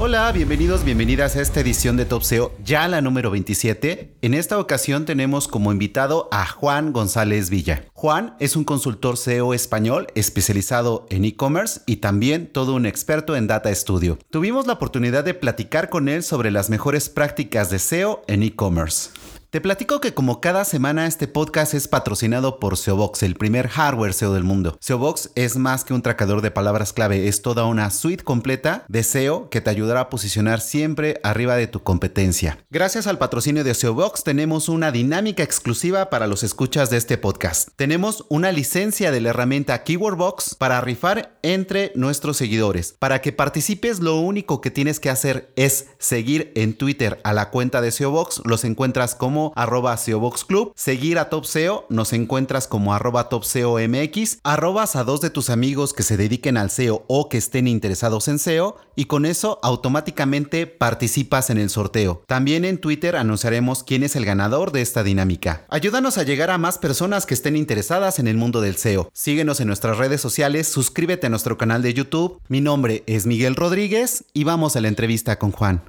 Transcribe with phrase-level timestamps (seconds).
[0.00, 4.14] Hola, bienvenidos, bienvenidas a esta edición de Top SEO, ya la número 27.
[4.22, 7.84] En esta ocasión tenemos como invitado a Juan González Villa.
[7.94, 13.48] Juan es un consultor SEO español especializado en e-commerce y también todo un experto en
[13.48, 14.20] Data Studio.
[14.30, 19.10] Tuvimos la oportunidad de platicar con él sobre las mejores prácticas de SEO en e-commerce.
[19.50, 24.12] Te platico que como cada semana este podcast es patrocinado por SEObox, el primer hardware
[24.12, 24.76] SEO del mundo.
[24.78, 29.02] SEObox es más que un tracador de palabras clave, es toda una suite completa de
[29.02, 32.58] SEO que te ayudará a posicionar siempre arriba de tu competencia.
[32.68, 37.70] Gracias al patrocinio de SEObox tenemos una dinámica exclusiva para los escuchas de este podcast.
[37.74, 42.96] Tenemos una licencia de la herramienta KeywordBox para rifar entre nuestros seguidores.
[42.98, 47.48] Para que participes lo único que tienes que hacer es seguir en Twitter a la
[47.48, 50.72] cuenta de SEObox, los encuentras como arroba SEObox Club.
[50.74, 54.38] Seguir a Top SEO, nos encuentras como arroba Top SEO MX.
[54.42, 58.28] Arrobas a dos de tus amigos que se dediquen al SEO o que estén interesados
[58.28, 62.22] en SEO y con eso automáticamente participas en el sorteo.
[62.26, 65.64] También en Twitter anunciaremos quién es el ganador de esta dinámica.
[65.68, 69.08] Ayúdanos a llegar a más personas que estén interesadas en el mundo del SEO.
[69.12, 72.40] Síguenos en nuestras redes sociales, suscríbete a nuestro canal de YouTube.
[72.48, 75.82] Mi nombre es Miguel Rodríguez y vamos a la entrevista con Juan.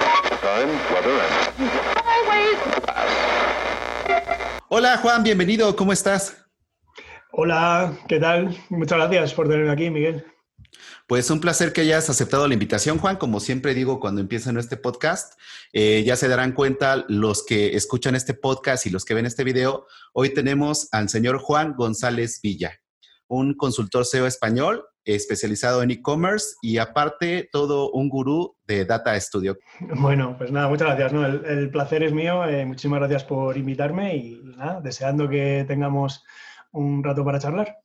[4.71, 6.45] Hola Juan, bienvenido, ¿cómo estás?
[7.31, 8.55] Hola, ¿qué tal?
[8.69, 10.23] Muchas gracias por tenerme aquí, Miguel.
[11.07, 13.15] Pues un placer que hayas aceptado la invitación, Juan.
[13.17, 15.39] Como siempre digo cuando empiezan este podcast,
[15.73, 19.43] eh, ya se darán cuenta los que escuchan este podcast y los que ven este
[19.43, 19.87] video.
[20.13, 22.79] Hoy tenemos al señor Juan González Villa,
[23.27, 29.57] un consultor SEO español especializado en e-commerce y aparte todo un gurú de Data Studio.
[29.79, 31.13] Bueno, pues nada, muchas gracias.
[31.45, 32.45] El, placer es mío.
[32.45, 36.23] Eh, muchísimas gracias por invitarme y, nada, deseando que tengamos
[36.71, 37.77] un rato para charlar.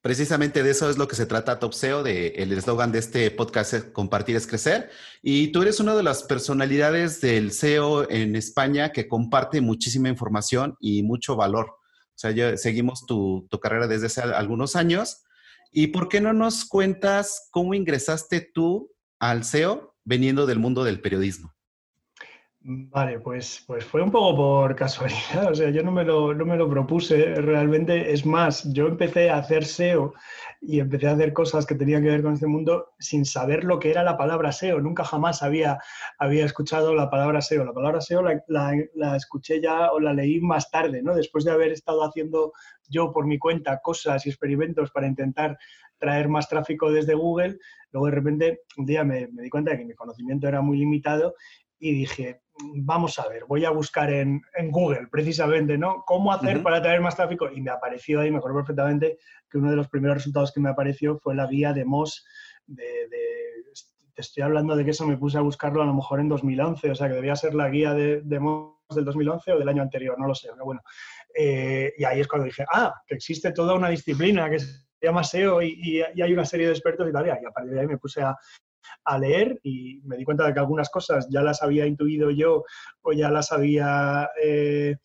[0.00, 3.30] Precisamente de eso es lo que se trata Top SEO, de el eslogan de este
[3.32, 4.90] podcast es compartir es crecer.
[5.22, 10.76] Y tú eres una de las personalidades del SEO en España que comparte muchísima información
[10.78, 11.66] y mucho valor.
[11.70, 15.24] O sea, seguimos tu, tu carrera desde hace algunos años
[15.70, 21.00] ¿Y por qué no nos cuentas cómo ingresaste tú al SEO veniendo del mundo del
[21.00, 21.54] periodismo?
[22.70, 26.44] Vale, pues, pues fue un poco por casualidad, o sea, yo no me, lo, no
[26.44, 30.12] me lo propuse realmente, es más, yo empecé a hacer SEO
[30.60, 33.78] y empecé a hacer cosas que tenían que ver con este mundo sin saber lo
[33.78, 34.82] que era la palabra SEO.
[34.82, 35.78] Nunca jamás había,
[36.18, 37.64] había escuchado la palabra SEO.
[37.64, 41.14] La palabra SEO la, escuché ya o la leí más tarde, ¿no?
[41.14, 42.52] Después de haber estado haciendo
[42.90, 45.56] yo por mi cuenta cosas y experimentos para intentar
[45.96, 47.56] traer más tráfico desde Google,
[47.92, 50.76] luego de repente un día me, me di cuenta de que mi conocimiento era muy
[50.76, 51.34] limitado
[51.78, 52.42] y dije,
[52.74, 56.02] vamos a ver, voy a buscar en, Google precisamente, ¿no?
[56.06, 57.48] ¿Cómo hacer para traer más tráfico?
[57.50, 59.18] Y me apareció ahí, me acuerdo perfectamente
[59.50, 62.24] que uno de los primeros resultados que me apareció fue la guía de Moz
[62.66, 62.84] de,
[64.14, 66.90] te estoy hablando de que eso me puse a buscarlo a lo mejor en 2011,
[66.90, 69.82] o sea que debía ser la guía de, de Moz del 2011 o del año
[69.82, 70.82] anterior, no lo sé, pero bueno.
[71.34, 75.22] Eh, y ahí es cuando dije, ah, que existe toda una disciplina que se llama
[75.22, 77.86] SEO y, y hay una serie de expertos y tal, y a partir de ahí
[77.86, 78.36] me puse a,
[79.04, 82.64] a leer y me di cuenta de que algunas cosas ya las había intuido yo
[83.02, 84.96] o ya las había eh,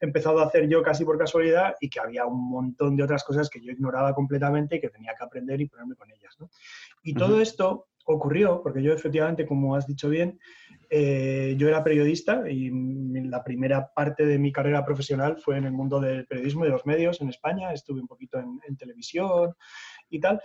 [0.00, 3.50] empezado a hacer yo casi por casualidad y que había un montón de otras cosas
[3.50, 6.36] que yo ignoraba completamente y que tenía que aprender y ponerme con ellas.
[7.02, 10.38] Y todo esto ocurrió, porque yo efectivamente, como has dicho bien,
[10.88, 12.70] eh, yo era periodista y
[13.28, 16.72] la primera parte de mi carrera profesional fue en el mundo del periodismo y de
[16.72, 19.54] los medios en España, estuve un poquito en, televisión
[20.08, 20.40] y tal.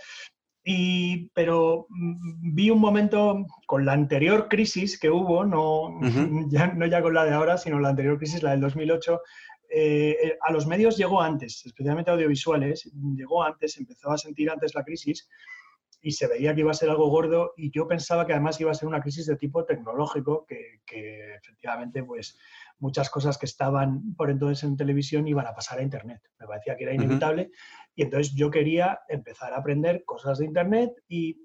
[0.68, 6.00] Y, pero mm, vi un momento con la anterior crisis que hubo, no,
[6.50, 9.22] ya, no ya con la de ahora, sino la anterior crisis, la del 2008,
[9.70, 14.74] eh, eh, a los medios llegó antes, especialmente audiovisuales, llegó antes, empezó a sentir antes
[14.74, 15.28] la crisis
[16.06, 18.70] y se veía que iba a ser algo gordo y yo pensaba que además iba
[18.70, 20.82] a ser una crisis de tipo tecnológico, que,
[21.34, 22.38] efectivamente pues
[22.78, 26.22] muchas cosas que estaban por entonces en televisión iban a pasar a Internet.
[26.40, 27.50] Me parecía que era inevitable
[27.96, 31.42] y entonces yo quería empezar a aprender cosas de Internet y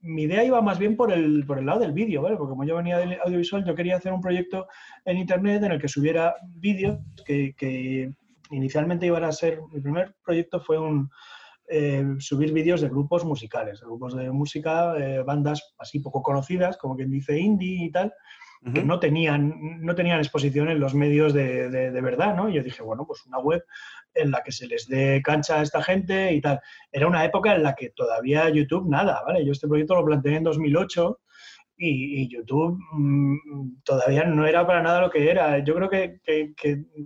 [0.00, 2.36] mi idea iba más bien por el, por el lado del vídeo, ¿vale?
[2.36, 4.68] Porque como yo venía del audiovisual, yo quería hacer un proyecto
[5.04, 8.14] en Internet en el que subiera vídeos que, que
[8.52, 11.10] inicialmente iban a ser, mi primer proyecto fue un,
[11.68, 16.76] eh, subir vídeos de grupos musicales, de grupos de música, eh, bandas así poco conocidas,
[16.76, 18.12] como quien dice indie y tal,
[18.72, 22.48] que no tenían, no tenían exposición en los medios de, de, verdad, ¿no?
[22.48, 23.62] Y yo dije, bueno, pues una web
[24.14, 26.60] en la que se les dé cancha a esta gente y tal.
[26.90, 29.44] Era una época en la que todavía YouTube nada, ¿vale?
[29.44, 31.20] Yo este proyecto lo planteé en 2008
[31.76, 35.58] y, YouTube mm, todavía no era para nada lo que era.
[35.58, 36.20] Yo creo que,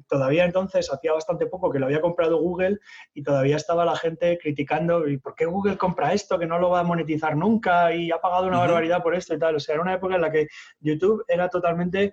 [0.08, 2.78] todavía entonces hacía bastante poco que lo había comprado Google
[3.14, 6.70] y todavía estaba la gente criticando, ¿y por qué Google compra esto que no lo
[6.70, 9.56] va a monetizar nunca y ha pagado una barbaridad por esto y tal?
[9.56, 10.48] O sea, era una época en la que
[10.80, 12.12] YouTube era totalmente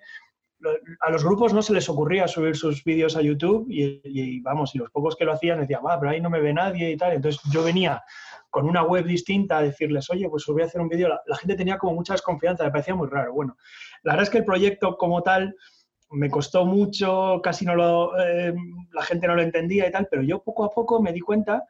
[0.99, 4.79] a los grupos no se les ocurría subir sus vídeos a YouTube y, vamos, y
[4.79, 7.13] los pocos que lo hacían decían, va, pero ahí no me ve nadie y tal.
[7.13, 8.03] Entonces yo venía
[8.49, 11.09] con una web distinta a decirles, oye, pues os voy a hacer un vídeo.
[11.25, 13.33] La, gente tenía como mucha desconfianza, me parecía muy raro.
[13.33, 13.57] Bueno,
[14.03, 15.55] la verdad es que el proyecto como tal
[16.11, 18.53] me costó mucho, casi no lo, eh,
[18.93, 21.65] la gente no lo entendía y tal, pero yo poco a poco me di cuenta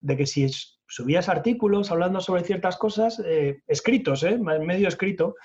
[0.00, 0.48] de que si
[0.86, 5.36] subías artículos hablando sobre ciertas cosas, eh, escritos, eh, medio escrito,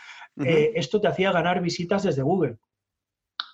[0.44, 2.57] eh, esto te hacía ganar visitas desde Google.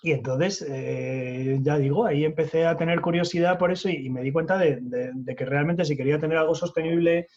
[0.04, 4.32] Y entonces, eh, ya digo, ahí empecé a tener curiosidad por eso y, me di
[4.32, 4.82] cuenta de,
[5.36, 7.28] que realmente si quería tener algo sostenible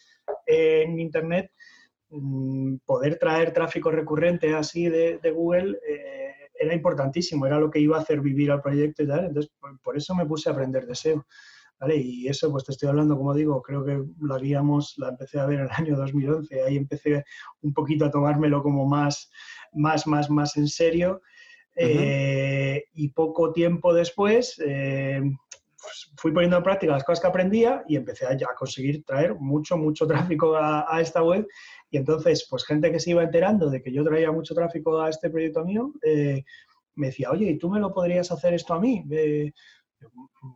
[0.48, 1.52] en Internet,
[2.10, 7.98] mm, poder traer tráfico recurrente así de, Google eh, era importantísimo, era lo que iba
[7.98, 9.26] a hacer vivir al proyecto y tal.
[9.26, 9.52] Entonces,
[9.84, 11.24] por, eso me puse a aprender de SEO.
[11.80, 11.98] ¿vale?
[11.98, 15.46] Y eso, pues te estoy hablando, como digo, creo que la guiamos, la empecé a
[15.46, 16.64] ver en el año 2011.
[16.64, 17.24] Ahí empecé
[17.62, 19.30] un poquito a tomármelo como más,
[19.72, 21.22] más, más, más en serio.
[21.75, 25.22] Eh, y poco tiempo después eh,
[25.86, 29.77] pues, fui poniendo en práctica las cosas que aprendía y empecé a, conseguir traer mucho,
[29.77, 31.48] mucho tráfico a, esta web.
[31.92, 35.10] Y entonces, pues gente que se iba enterando de que yo traía mucho tráfico a
[35.10, 36.44] este proyecto mío, eh,
[36.95, 39.06] me decía, oye, ¿y tú me lo podrías hacer esto a mí?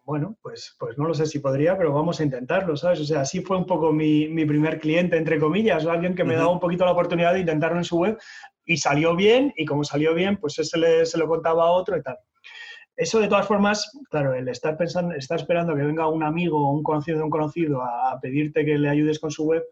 [0.05, 2.99] bueno, pues, pues no lo sé si podría, pero vamos a intentarlo, ¿sabes?
[2.99, 6.35] O sea, así fue un poco mi, mi primer cliente, entre comillas, alguien que me
[6.35, 8.17] daba un poquito la oportunidad de intentarlo en su web
[8.69, 11.97] y salió bien, y como salió bien, pues ese le, se lo contaba a otro
[11.97, 12.19] y tal.
[12.95, 16.73] Eso de todas formas, claro, el estar pensando, estar esperando que venga un amigo o
[16.73, 19.63] un conocido de un conocido a, pedirte que le ayudes con su web,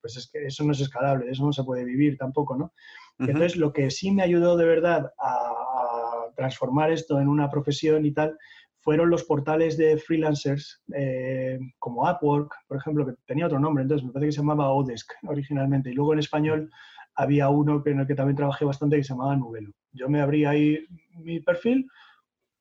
[0.00, 2.72] pues es que eso no es escalable, eso no se puede vivir tampoco, ¿no?
[3.18, 8.12] Entonces, lo que sí me ayudó de verdad a, transformar esto en una profesión y
[8.12, 8.38] tal,
[8.80, 14.06] fueron los portales de freelancers eh, como Upwork, por ejemplo, que tenía otro nombre, entonces
[14.06, 16.70] me parece que se llamaba Odesk originalmente, y luego en español
[17.16, 19.72] había uno en el que también trabajé bastante que se llamaba Nubelo.
[19.92, 20.78] Yo me abrí ahí
[21.14, 21.86] mi perfil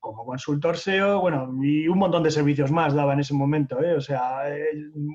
[0.06, 3.96] como consultor SEO, bueno, y un montón de servicios más daba en ese momento, ¿eh?
[3.96, 4.70] o sea, eh,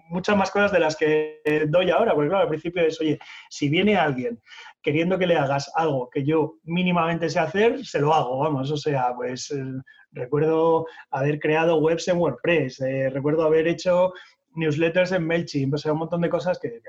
[0.08, 3.16] muchas más cosas de las que doy ahora, porque claro, al principio es, oye,
[3.48, 4.42] si viene alguien
[4.82, 8.76] queriendo que le hagas algo que yo mínimamente sé hacer, se lo hago, vamos, o
[8.76, 9.62] sea, pues eh,
[10.10, 12.82] recuerdo haber creado webs en WordPress,
[13.12, 14.12] recuerdo haber hecho
[14.56, 16.80] newsletters en MailChimp, o sea, un montón de cosas que,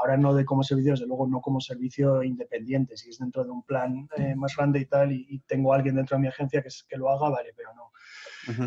[0.00, 3.50] ahora no de como servicio, desde luego no como servicio independiente, si es dentro de
[3.50, 6.62] un plan eh, más grande y tal, y, tengo a alguien dentro de mi agencia
[6.62, 7.90] que, que lo haga, vale, pero no.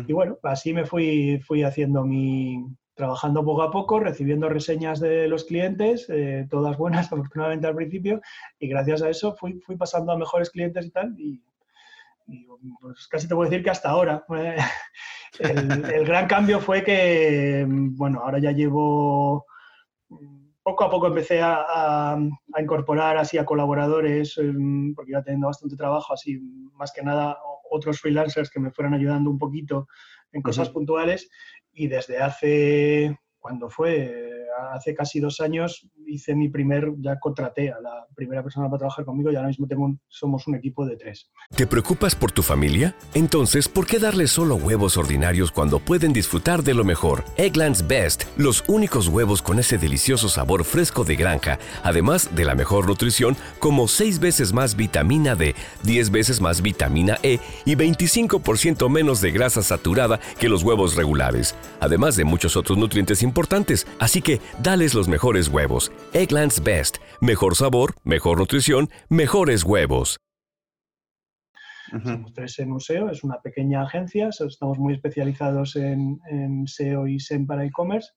[0.06, 2.64] Y bueno, así me fui, fui haciendo mi,
[2.96, 8.20] trabajando poco a poco, recibiendo reseñas de los clientes, eh, todas buenas afortunadamente al principio,
[8.58, 11.42] y gracias a eso fui, fui pasando a mejores clientes y tal, y,
[12.80, 14.24] pues casi te puedo decir que hasta ahora.
[14.36, 14.56] Eh,
[15.94, 19.46] el, gran cambio fue que, bueno, ahora ya llevo,
[20.66, 22.18] poco a poco empecé a,
[22.58, 26.40] incorporar así a colaboradores, em, porque iba teniendo bastante trabajo, así
[26.74, 27.38] más que nada
[27.70, 29.86] otros freelancers que me fueran ayudando un poquito
[30.32, 31.30] en cosas puntuales
[31.72, 34.35] y desde hace, cuando fue?
[34.72, 39.04] Hace casi dos años hice mi primer, ya contraté a la primera persona para trabajar
[39.04, 41.30] conmigo y ahora mismo tengo somos un equipo de tres.
[41.54, 42.94] ¿Te preocupas por tu familia?
[43.14, 47.24] Entonces, ¿por qué darles solo huevos ordinarios cuando pueden disfrutar de lo mejor?
[47.36, 52.54] Eggland's Best, los únicos huevos con ese delicioso sabor fresco de granja, además de la
[52.54, 58.88] mejor nutrición, como 6 veces más vitamina D, 10 veces más vitamina E y 25%
[58.88, 63.86] menos de grasa saturada que los huevos regulares, además de muchos otros nutrientes importantes.
[63.98, 65.90] Así que, dales los mejores huevos.
[66.12, 66.98] Eggland's Best.
[67.20, 70.18] Mejor sabor, mejor nutrición, mejores huevos.
[71.90, 76.18] Somos tres en Museo, es una pequeña agencia, estamos muy especializados en,
[76.66, 78.10] SEO y SEM para e-commerce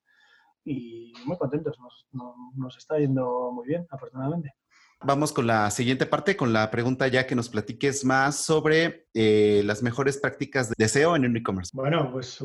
[0.66, 1.78] y muy contentos,
[2.12, 4.54] nos está yendo muy bien, afortunadamente.
[5.02, 9.62] Vamos con la siguiente parte, con la pregunta ya que nos platiques más sobre eh,
[9.64, 11.72] las mejores prácticas de SEO en el e-commerce.
[11.74, 12.42] Bueno, pues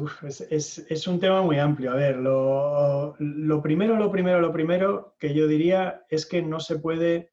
[0.50, 1.90] es, un tema muy amplio.
[1.90, 6.60] A ver, lo, lo primero, lo primero, lo primero que yo diría es que no
[6.60, 7.32] se puede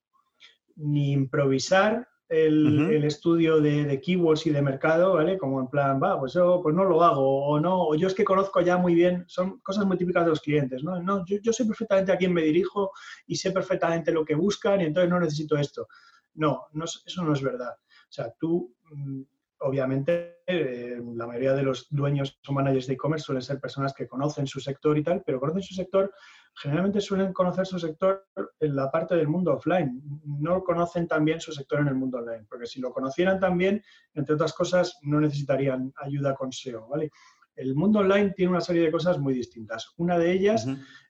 [0.76, 5.38] ni improvisar el, estudio de, keywords y de mercado, ¿vale?
[5.38, 8.14] Como en plan, va, pues yo pues no lo hago, o no, o yo es
[8.14, 11.02] que conozco ya muy bien, son cosas muy típicas de los clientes, ¿no?
[11.02, 12.92] no yo, sé perfectamente a quién me dirijo
[13.28, 15.88] y sé perfectamente lo que buscan y entonces no necesito esto.
[16.36, 17.74] No, no eso no es verdad.
[17.74, 19.22] O sea, tú, mm,
[19.60, 24.08] obviamente, eh, la mayoría de los dueños o managers de e-commerce suelen ser personas que
[24.08, 26.14] conocen su sector y tal, pero conocen su sector
[26.56, 28.28] generalmente suelen conocer su sector
[28.60, 32.46] en la parte del mundo offline, no conocen también su sector en el mundo online,
[32.50, 37.12] porque si lo conocieran también, entre otras cosas, no necesitarían ayuda con SEO, ¿vale?
[37.56, 39.94] El mundo online tiene una serie de cosas muy distintas.
[39.98, 40.68] Una de ellas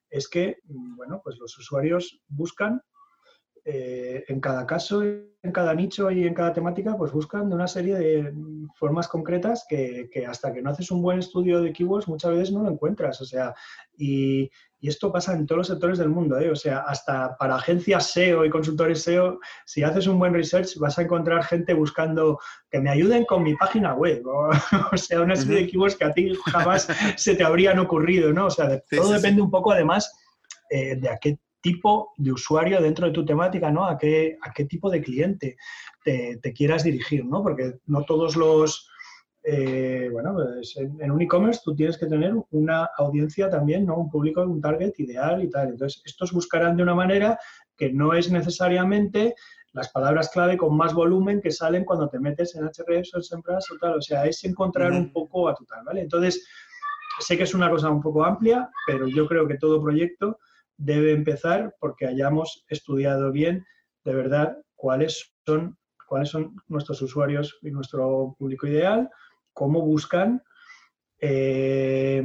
[0.09, 2.81] es que, bueno, pues los usuarios buscan
[3.63, 7.95] eh, en cada caso, en cada nicho y en cada temática, pues buscan una serie
[7.95, 8.33] de
[8.75, 12.63] formas concretas que, hasta que no haces un buen estudio de keywords muchas veces no
[12.63, 13.21] lo encuentras.
[13.21, 13.53] O sea,
[13.95, 14.49] y,
[14.81, 16.39] esto pasa en todos los sectores del mundo.
[16.39, 16.49] ¿eh?
[16.49, 20.97] O sea, hasta para agencias SEO y consultores SEO, si haces un buen research vas
[20.97, 22.39] a encontrar gente buscando
[22.71, 24.23] que me ayuden con mi página web.
[24.25, 24.49] O,
[24.97, 28.47] sea, una serie de keywords que a ti jamás se te habrían ocurrido, ¿no?
[28.47, 30.11] O sea, todo depende un poco además
[30.71, 33.85] eh, de a qué tipo de usuario dentro de tu temática, ¿no?
[33.85, 35.57] A qué, a qué tipo de cliente
[36.03, 37.41] te, quieras dirigir, ¿no?
[37.43, 38.87] Porque no todos los...
[39.43, 43.95] Eh, bueno, pues en, un e-commerce tú tienes que tener una audiencia también, ¿no?
[43.95, 45.69] Un público, un target ideal y tal.
[45.69, 47.39] Entonces, estos buscarán de una manera
[47.75, 49.33] que no es necesariamente
[49.73, 53.23] las palabras clave con más volumen que salen cuando te metes en HRS o en
[53.23, 53.97] Sempras o tal.
[53.97, 56.01] O sea, es encontrar un poco a tu tal, ¿vale?
[56.01, 56.45] Entonces,
[57.19, 60.39] sé que es una cosa un poco amplia, pero yo creo que todo proyecto
[60.81, 63.65] debe empezar porque hayamos estudiado bien
[64.03, 69.09] de verdad cuáles son, cuáles son nuestros usuarios y nuestro público ideal,
[69.53, 70.41] cómo buscan
[71.19, 72.23] eh,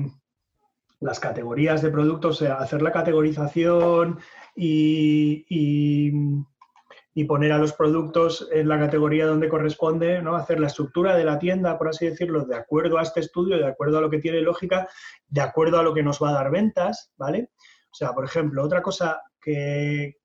[1.01, 4.19] las categorías de productos, hacer la categorización
[4.55, 10.37] y, y, poner a los productos en la categoría donde corresponde, ¿no?
[10.37, 13.67] hacer la estructura de la tienda, por así decirlo, de acuerdo a este estudio, de
[13.67, 14.89] acuerdo a lo que tiene lógica,
[15.27, 17.51] de acuerdo a lo que nos va a dar ventas, ¿vale?
[17.97, 20.17] O sea, por ejemplo, otra cosa que,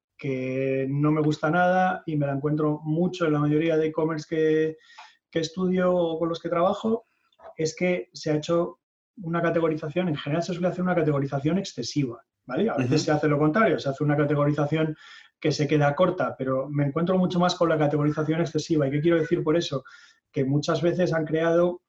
[0.89, 4.77] no me gusta nada y me la encuentro mucho en la mayoría de e-commerce que,
[5.31, 7.05] que estudio o con los que trabajo,
[7.55, 8.79] es que se ha hecho
[9.21, 12.69] una categorización, en general se suele hacer una categorización excesiva, ¿vale?
[12.69, 14.97] A veces se hace lo contrario, se hace una categorización
[15.39, 18.85] que se queda corta, pero me encuentro mucho más con la categorización excesiva.
[18.87, 19.85] ¿Y qué quiero decir por eso?
[20.29, 21.83] Que muchas veces han creado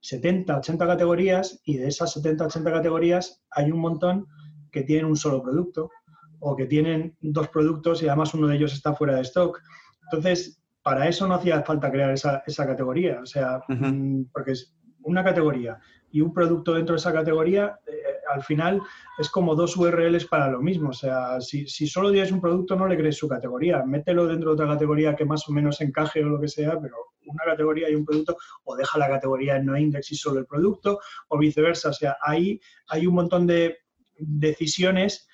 [0.00, 4.28] 70, 80 categorías y de esas 70, 80 categorías hay un montón
[4.76, 5.90] que tienen un solo producto
[6.38, 9.58] o que tienen dos productos y además uno de ellos está fuera de stock.
[10.02, 15.24] Entonces, para eso no hacía falta crear esa, categoría, o sea, mm, porque es una
[15.24, 15.78] categoría
[16.10, 17.92] y un producto dentro de esa categoría, eh,
[18.34, 18.82] al final
[19.18, 20.90] es como dos URLs para lo mismo.
[20.90, 23.82] O sea, si, si, solo tienes un producto, no le crees su categoría.
[23.82, 26.96] Mételo dentro de otra categoría que más o menos encaje o lo que sea, pero
[27.24, 30.46] una categoría y un producto, o deja la categoría en no index y solo el
[30.46, 31.88] producto, o viceversa.
[31.88, 33.78] O sea, ahí hay un montón de,
[34.18, 35.28] decisiones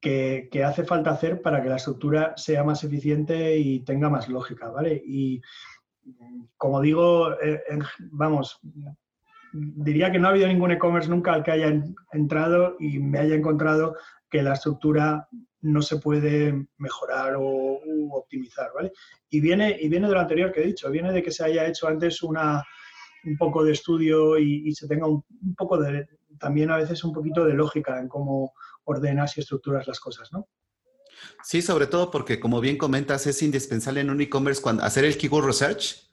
[0.00, 4.70] que, hace falta hacer para que la estructura sea más eficiente y tenga más lógica,
[4.70, 5.02] ¿vale?
[5.04, 5.40] Y
[6.56, 7.60] como digo, eh,
[8.12, 8.60] vamos,
[9.52, 11.72] diría que no ha habido ningún e-commerce nunca al que haya
[12.12, 13.96] entrado y me haya encontrado
[14.30, 15.28] que la estructura
[15.60, 17.80] no se puede mejorar o
[18.12, 18.92] optimizar, ¿vale?
[19.28, 21.66] Y viene, y viene de lo anterior que he dicho, viene de que se haya
[21.66, 22.64] hecho antes una,
[23.24, 25.24] un poco de estudio y, se tenga un,
[25.56, 26.06] poco de,
[26.38, 28.52] también a veces un poquito de lógica en cómo
[28.84, 30.48] ordenas y estructuras las cosas, ¿no?
[31.42, 35.46] Sí, sobre todo porque, como bien comentas, es indispensable en un e-commerce hacer el keyword
[35.46, 36.08] research.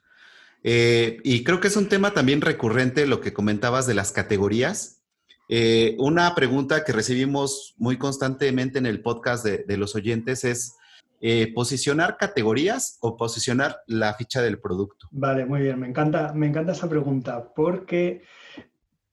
[0.62, 5.04] Eh, y creo que es un tema también recurrente lo que comentabas de las categorías.
[5.48, 10.76] Eh, una pregunta que recibimos muy constantemente en el podcast de, los oyentes es,
[11.20, 15.06] eh, ¿posicionar categorías o posicionar la ficha del producto?
[15.12, 18.22] Vale, muy bien, me encanta, me encanta esa pregunta porque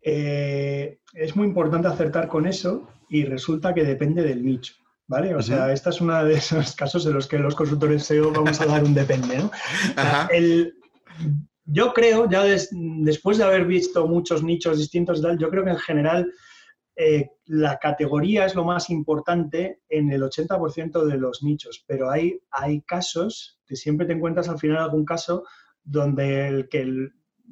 [0.03, 4.75] eh, es muy importante acertar con eso y resulta que depende del nicho.
[5.05, 5.35] ¿Vale?
[5.35, 8.61] O sea, esta es uno de esos casos en los que los consultores SEO vamos
[8.61, 9.51] a dar un depende, ¿no?
[10.31, 10.75] el,
[11.65, 16.33] yo creo, ya después de haber visto muchos nichos distintos, yo creo que en general
[16.95, 22.39] eh, la categoría es lo más importante en el 80% de los nichos, pero hay,
[22.51, 25.45] hay casos, que siempre te encuentras al final algún caso
[25.83, 27.09] donde el que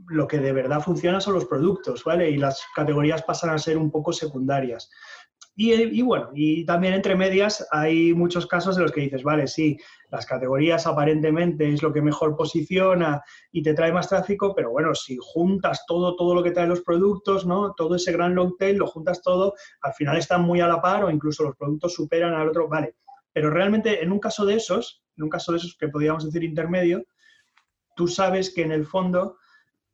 [0.08, 2.29] lo que de verdad funciona son los productos, ¿vale?
[2.29, 4.89] Y las categorías pasan a ser un poco secundarias.
[5.53, 9.77] Y, bueno, y también entre medias hay muchos casos en los que dices, vale, sí,
[10.10, 14.96] las categorías aparentemente es lo que mejor posiciona y te trae más tráfico, pero bueno,
[14.96, 17.74] si juntas todo, todo lo que trae los productos, ¿no?
[17.74, 21.03] Todo ese gran long tail, lo juntas todo, al final están muy a la par
[21.03, 22.96] o incluso los productos superan al otro, vale.
[23.34, 26.43] Pero realmente en un caso de esos, en un caso de esos que podríamos decir
[26.43, 27.03] intermedio,
[27.96, 29.38] tú sabes que en el fondo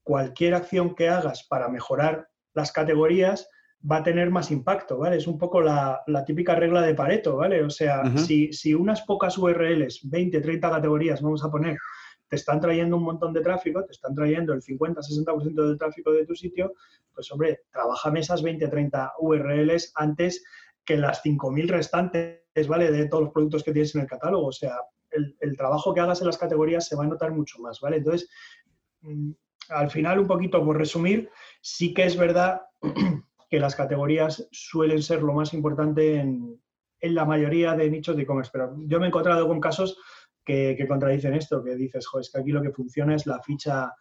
[0.08, 3.50] cualquier acción que hagas para mejorar las categorías
[3.92, 5.18] va a tener más impacto, ¿vale?
[5.18, 7.62] Es un poco la, típica regla de Pareto, ¿vale?
[7.62, 11.78] O sea, si, si, unas pocas URLs, 20, 30 categorías, vamos a poner,
[12.30, 16.14] te están trayendo un montón de tráfico, te están trayendo el 50, 60% del tráfico
[16.14, 16.72] de tu sitio,
[17.14, 20.42] pues hombre, trabaja esas 20, 30 URLs antes
[20.86, 22.92] que las 5.000 restantes, ¿vale?
[22.92, 24.48] De todos los productos que tienes en el catálogo.
[24.48, 24.78] O sea,
[25.12, 27.98] el, el trabajo que hagas en las categorías se va a notar mucho más, ¿vale?
[27.98, 28.30] Entonces,
[29.02, 29.32] mm,
[29.70, 31.30] al final, un poquito por resumir,
[31.62, 32.62] sí que es verdad
[33.50, 36.62] que las categorías suelen ser lo más importante en,
[37.00, 39.98] la mayoría de nichos de e-commerce, pero yo me he encontrado con casos
[40.44, 43.94] que, contradicen esto, que dices, jo, es que aquí lo que funciona es la ficha,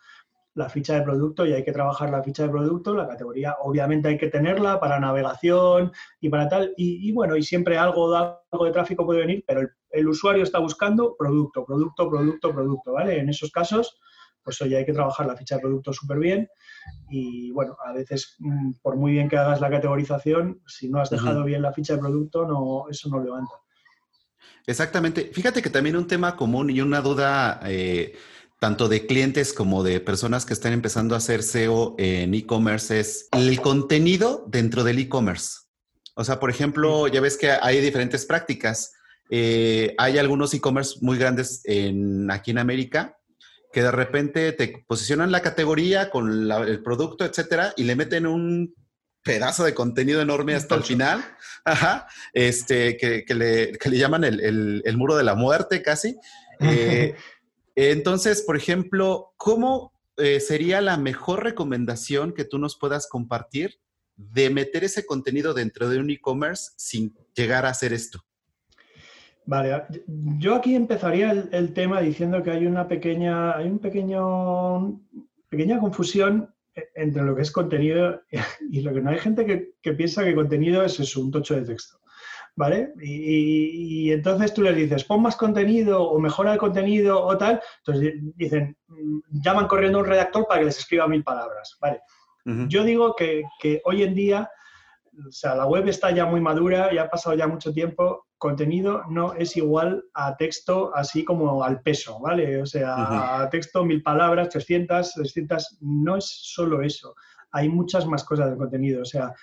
[0.54, 4.08] la ficha de producto y hay que trabajar la ficha de producto, la categoría obviamente
[4.08, 9.04] hay que tenerla para navegación y para tal, y, bueno, y siempre algo, de tráfico
[9.04, 13.18] puede venir, pero el, el usuario está buscando producto, producto, producto, producto, ¿vale?
[13.18, 14.00] En esos casos
[14.46, 16.48] pues oye, hay que trabajar la ficha de producto súper bien
[17.10, 21.10] y bueno, a veces mm, por muy bien que hagas la categorización, si no has
[21.10, 23.54] dejado bien la ficha de producto, no, eso no levanta.
[24.64, 25.30] Exactamente.
[25.32, 28.14] Fíjate que también un tema común y una duda eh,
[28.60, 33.28] tanto de clientes como de personas que están empezando a hacer SEO en e-commerce es
[33.32, 35.62] el contenido dentro del e-commerce.
[36.14, 38.92] O sea, por ejemplo, ya ves que hay diferentes prácticas.
[39.28, 43.15] Eh, hay algunos e-commerce muy grandes en, aquí en América
[43.72, 48.74] que de repente te posicionan la categoría con el producto, etcétera, y le meten un
[49.22, 51.22] pedazo de contenido enorme hasta el final,
[51.64, 56.16] ajá, este, que, le, llaman el, muro de la muerte casi.
[56.60, 57.14] Eh,
[57.74, 63.80] entonces, por ejemplo, ¿cómo eh, sería la mejor recomendación que tú nos puedas compartir
[64.14, 68.24] de meter ese contenido dentro de un e-commerce sin llegar a hacer esto?
[69.46, 69.84] Vale,
[70.38, 75.00] yo aquí empezaría el, tema diciendo que hay una pequeña, hay un pequeño,
[75.48, 76.52] pequeña confusión
[76.94, 78.22] entre lo que es contenido
[78.70, 81.62] y lo que no hay gente que, piensa que contenido es eso, un tocho de
[81.62, 81.98] texto.
[82.56, 82.94] ¿Vale?
[83.02, 87.60] Y, entonces tú les dices, pon más contenido o mejora el contenido o tal.
[87.78, 91.76] Entonces dicen, mm, llaman corriendo a un redactor para que les escriba mil palabras.
[91.80, 92.00] ¿Vale?
[92.68, 94.48] Yo digo que, que hoy en día
[95.26, 99.02] o sea, la web está ya muy madura, ya ha pasado ya mucho tiempo, contenido
[99.08, 102.60] no es igual a texto así como al peso, ¿vale?
[102.60, 107.14] O sea, a texto mil palabras, 300, 300, no es solo eso,
[107.50, 109.34] hay muchas más cosas de contenido, o sea,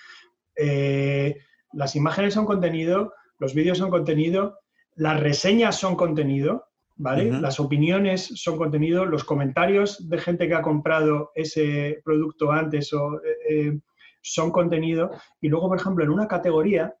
[0.56, 1.36] eh,
[1.72, 4.60] las imágenes son contenido, los vídeos son contenido,
[4.94, 7.32] las reseñas son contenido, ¿vale?
[7.32, 13.16] Las opiniones son contenido, los comentarios de gente que ha comprado ese producto antes o...
[13.16, 13.78] Eh, eh,
[14.24, 15.10] son contenido.
[15.40, 16.94] Y luego, por ejemplo, en una categoría,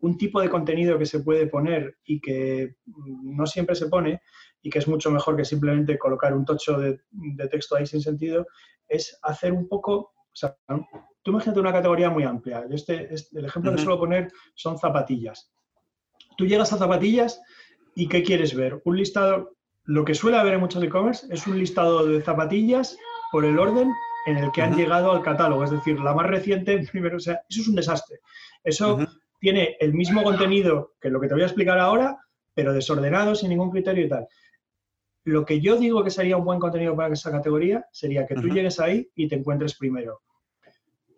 [0.00, 4.20] un tipo de contenido que se puede poner y que no siempre se pone
[4.62, 7.00] y que es mucho mejor que simplemente colocar un tocho de,
[7.50, 8.46] texto ahí sin sentido,
[8.88, 10.56] es hacer un poco, o sea,
[11.22, 12.64] tú imagínate una categoría muy amplia.
[12.70, 15.52] Este, el ejemplo que suelo poner son zapatillas.
[16.36, 17.40] Tú llegas a zapatillas
[17.94, 18.80] y ¿qué quieres ver?
[18.84, 22.96] Un listado, lo que suele haber en muchos e-commerce es un listado de zapatillas
[23.30, 23.90] por el orden
[24.26, 25.64] en el que han llegado al catálogo.
[25.64, 28.20] Es decir, la más reciente, primero, o sea, eso es un desastre.
[28.62, 28.98] Eso
[29.44, 32.18] tiene el mismo contenido que lo que te voy a explicar ahora,
[32.54, 34.26] pero desordenado, sin ningún criterio y tal.
[35.24, 38.48] Lo que yo digo que sería un buen contenido para esa categoría sería que tú
[38.48, 40.22] llegues ahí y te encuentres primero.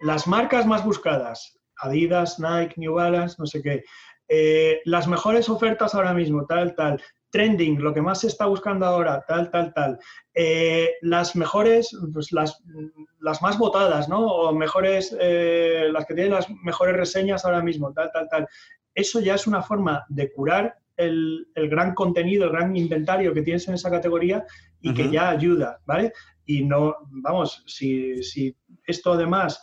[0.00, 3.84] Las marcas más buscadas, Adidas, Nike, New Balance, no sé qué.
[4.26, 7.00] Eh, las mejores ofertas ahora mismo, tal, tal.
[7.36, 9.98] Trending, lo que más se está buscando ahora, tal, tal, tal.
[10.32, 12.62] Eh, las mejores, pues las,
[13.20, 14.26] las, más votadas, ¿no?
[14.26, 18.48] O mejores, eh, las que tienen las mejores reseñas ahora mismo, tal, tal, tal.
[18.94, 23.42] Eso ya es una forma de curar el, el, gran contenido, el gran inventario que
[23.42, 24.42] tienes en esa categoría
[24.80, 26.14] y que ya ayuda, ¿vale?
[26.46, 29.62] Y no, vamos, si, si esto además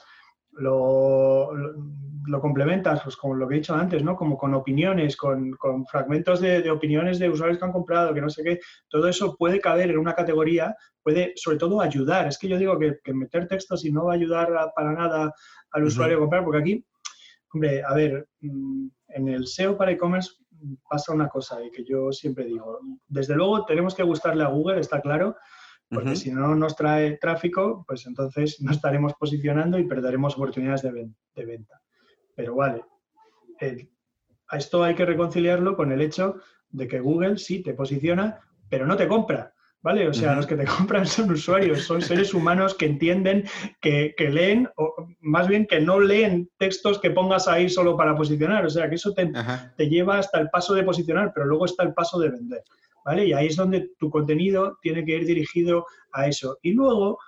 [0.58, 1.52] lo,
[2.26, 4.16] lo, complementas pues, con lo que he dicho antes, ¿no?
[4.16, 8.22] Como con opiniones, con, con fragmentos de, de, opiniones de usuarios que han comprado, que
[8.22, 12.28] no sé qué, todo eso puede caber en una categoría, puede sobre todo ayudar.
[12.28, 15.34] Es que yo digo que, que meter textos y no va a ayudar para nada
[15.72, 16.86] al usuario a comprar, porque aquí,
[17.54, 20.32] hombre, a ver, mm, en el SEO para e-commerce
[20.90, 24.80] pasa una cosa y que yo siempre digo, desde luego tenemos que gustarle a Google,
[24.80, 25.36] está claro,
[25.90, 31.46] porque si no nos trae tráfico, pues entonces no estaremos posicionando y perderemos oportunidades de,
[31.46, 31.82] venta.
[32.36, 32.84] Pero vale,
[34.48, 36.38] a esto hay que reconciliarlo con el hecho
[36.70, 39.54] de que Google sí te posiciona, pero no te compra.
[39.82, 40.08] ¿Vale?
[40.08, 43.44] O sea, los que te compran son usuarios, son seres humanos que entienden,
[43.82, 48.66] que, leen, o más bien que no leen textos que pongas ahí solo para posicionar.
[48.66, 49.30] O sea, que eso te,
[49.76, 52.64] te lleva hasta el paso de posicionar, pero luego está el paso de vender.
[53.04, 53.26] ¿Vale?
[53.26, 56.58] Y ahí es donde tu contenido tiene que ir dirigido a eso.
[56.62, 57.20] Y luego,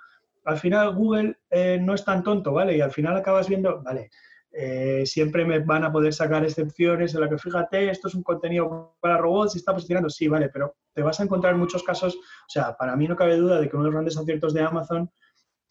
[0.44, 2.76] al final, Google eh, no es tan tonto, ¿vale?
[2.76, 4.10] Y al final acabas viendo, vale,
[4.58, 8.22] eh, siempre me van a poder sacar excepciones en la que fíjate, esto es un
[8.22, 12.16] contenido para robots y está posicionando, sí, vale, pero te vas a encontrar muchos casos,
[12.16, 14.62] o sea, para mí no cabe duda de que uno de los grandes aciertos de
[14.62, 15.10] Amazon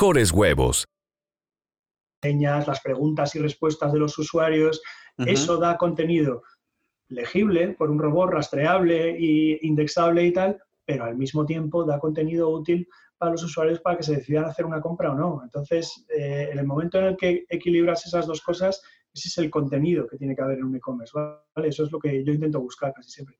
[0.00, 0.86] mejores huevos.
[2.22, 4.80] Las preguntas y respuestas de los usuarios,
[5.18, 6.42] eso da contenido
[7.08, 12.48] legible por un robot rastreable e indexable y tal, pero al mismo tiempo da contenido
[12.48, 15.42] útil para los usuarios para que se decidan hacer una compra o no.
[15.44, 18.80] Entonces, eh, en el momento en el que equilibras esas dos cosas,
[19.12, 21.12] ese es el contenido que tiene que haber en un e-commerce.
[21.14, 21.68] ¿vale?
[21.68, 23.36] Eso es lo que yo intento buscar casi siempre.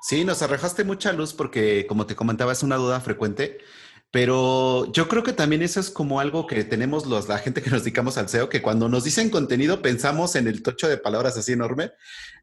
[0.00, 3.58] Sí, nos arrojaste mucha luz porque, como te comentaba, es una duda frecuente.
[4.10, 7.70] Pero yo creo que también eso es como algo que tenemos los, la gente que
[7.70, 11.36] nos dedicamos al SEO, que cuando nos dicen contenido pensamos en el tocho de palabras
[11.36, 11.90] así enorme,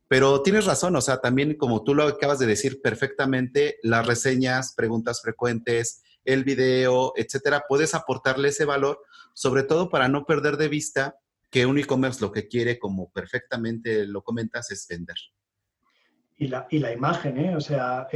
[0.07, 4.73] pero tienes razón, o sea, también como tú lo acabas de decir perfectamente, las reseñas,
[4.75, 8.99] preguntas frecuentes, el video, etcétera, puedes aportarle ese valor,
[9.33, 11.15] sobre todo para no perder de vista
[11.49, 15.17] que un e-commerce lo que quiere, como perfectamente lo comentas, es vender.
[16.37, 17.55] Y la, y la imagen, ¿eh?
[17.55, 18.07] O sea,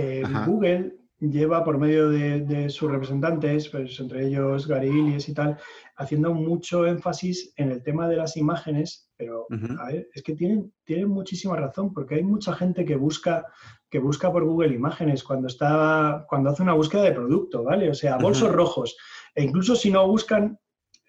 [0.45, 5.58] Google lleva por medio de, sus representantes, pues entre ellos Gary y tal,
[5.95, 9.47] haciendo mucho énfasis en el tema de las imágenes, pero
[9.80, 13.45] a ver, es que tienen, tienen muchísima razón, porque hay mucha gente que busca,
[13.89, 17.89] que busca por Google imágenes cuando, está, cuando hace una búsqueda de producto, ¿vale?
[17.89, 18.95] O sea, bolsos rojos.
[19.34, 20.60] E incluso si no buscan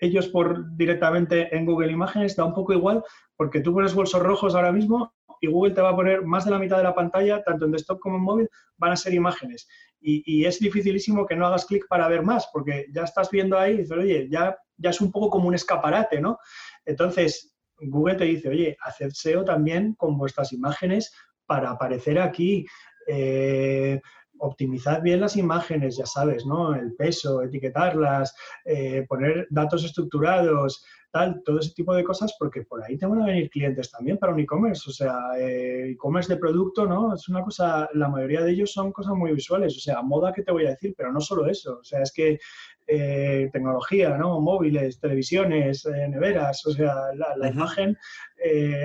[0.00, 3.02] ellos por directamente en Google Imágenes, da un poco igual,
[3.36, 6.50] porque tú pones bolsos rojos ahora mismo y Google te va a poner más de
[6.50, 9.68] la mitad de la pantalla, tanto en desktop como en móvil, van a ser imágenes.
[10.00, 13.74] Y, es dificilísimo que no hagas clic para ver más, porque ya estás viendo ahí
[13.74, 16.38] y dices, oye, ya, ya es un poco como un escaparate, ¿no?
[16.84, 21.12] Entonces, Google te dice, oye, haced SEO también con vuestras imágenes
[21.46, 22.64] para aparecer aquí.
[23.08, 24.00] Eh,
[24.38, 26.74] optimizad bien las imágenes, ya sabes, ¿no?
[26.74, 32.82] El peso, etiquetarlas, eh, poner datos estructurados, tal, todo ese tipo de cosas, porque por
[32.82, 34.88] ahí te van a venir clientes también para un e-commerce.
[34.88, 37.14] O sea, eh, e-commerce de producto, ¿no?
[37.14, 39.76] Es una cosa, la mayoría de ellos son cosas muy visuales.
[39.76, 40.94] O sea, moda, ¿qué te voy a decir?
[40.96, 41.78] Pero no solo eso.
[41.80, 42.38] O sea, es que
[42.86, 44.40] eh, tecnología, ¿no?
[44.40, 47.96] Móviles, televisiones, eh, neveras, o sea, la, imagen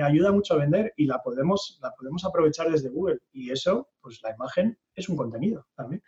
[0.02, 3.20] ayuda mucho a vender y la podemos, la podemos aprovechar desde Google.
[3.32, 6.02] Y eso, pues la imagen es un contenido también.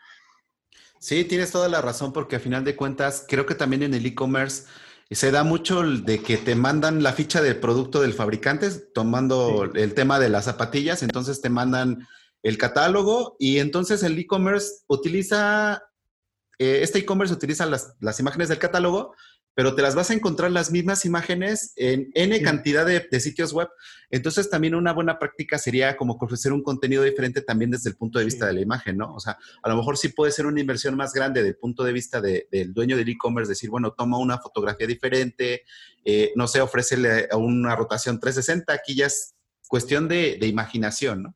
[0.99, 4.07] Sí, tienes toda la razón porque a final de cuentas creo que también en el
[4.07, 4.67] e-commerce
[5.11, 9.95] se da mucho de que te mandan la ficha del producto del fabricante, tomando el
[9.95, 12.07] tema de las zapatillas, entonces te mandan
[12.43, 15.83] el catálogo y entonces el e-commerce utiliza,
[16.59, 19.15] eh, este e-commerce utiliza las, las, imágenes del catálogo
[19.57, 23.71] pero te las vas a encontrar las mismas imágenes en N cantidad de, sitios web.
[24.11, 28.19] Entonces también una buena práctica sería como ofrecer un contenido diferente también desde el punto
[28.19, 29.15] de vista de la imagen, ¿no?
[29.15, 31.95] O sea, a lo mejor sí puede ser una inversión más grande del punto de
[31.95, 35.63] vista del dueño del e-commerce, decir, bueno, toma una fotografía diferente,
[36.05, 41.35] eh, no sé, ofrécele una rotación 360, aquí ya es cuestión de, imaginación, ¿no?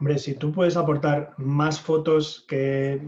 [0.00, 3.02] Hombre, si tú puedes aportar más fotos que,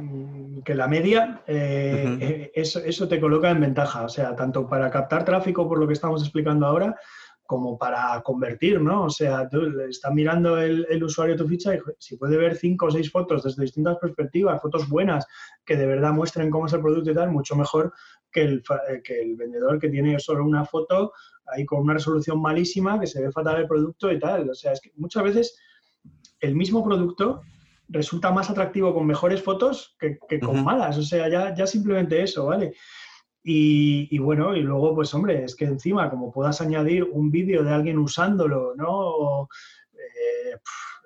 [0.62, 4.04] que la media, eh, eh, eso, eso, te coloca en ventaja.
[4.04, 6.94] O sea, tanto para captar tráfico, por lo que estamos explicando ahora,
[7.46, 9.04] como para convertir, ¿no?
[9.04, 12.86] O sea, tú estás mirando el, el, usuario tu ficha y si puede ver cinco
[12.86, 15.26] o seis fotos desde distintas perspectivas, fotos buenas
[15.64, 17.94] que de verdad muestren cómo es el producto y tal, mucho mejor
[18.30, 18.62] que el,
[19.02, 21.12] que el vendedor que tiene solo una foto
[21.46, 24.50] ahí con una resolución malísima, que se ve fatal el producto y tal.
[24.50, 25.58] O sea, es que muchas veces
[26.42, 27.42] el mismo producto
[27.88, 30.98] resulta más atractivo con mejores fotos que, con malas.
[30.98, 32.74] O sea, ya, ya simplemente eso, ¿vale?
[33.44, 37.72] Y, bueno, y luego, pues hombre, es que encima, como puedas añadir un vídeo de
[37.72, 39.48] alguien usándolo, ¿no?
[39.94, 40.56] Eh,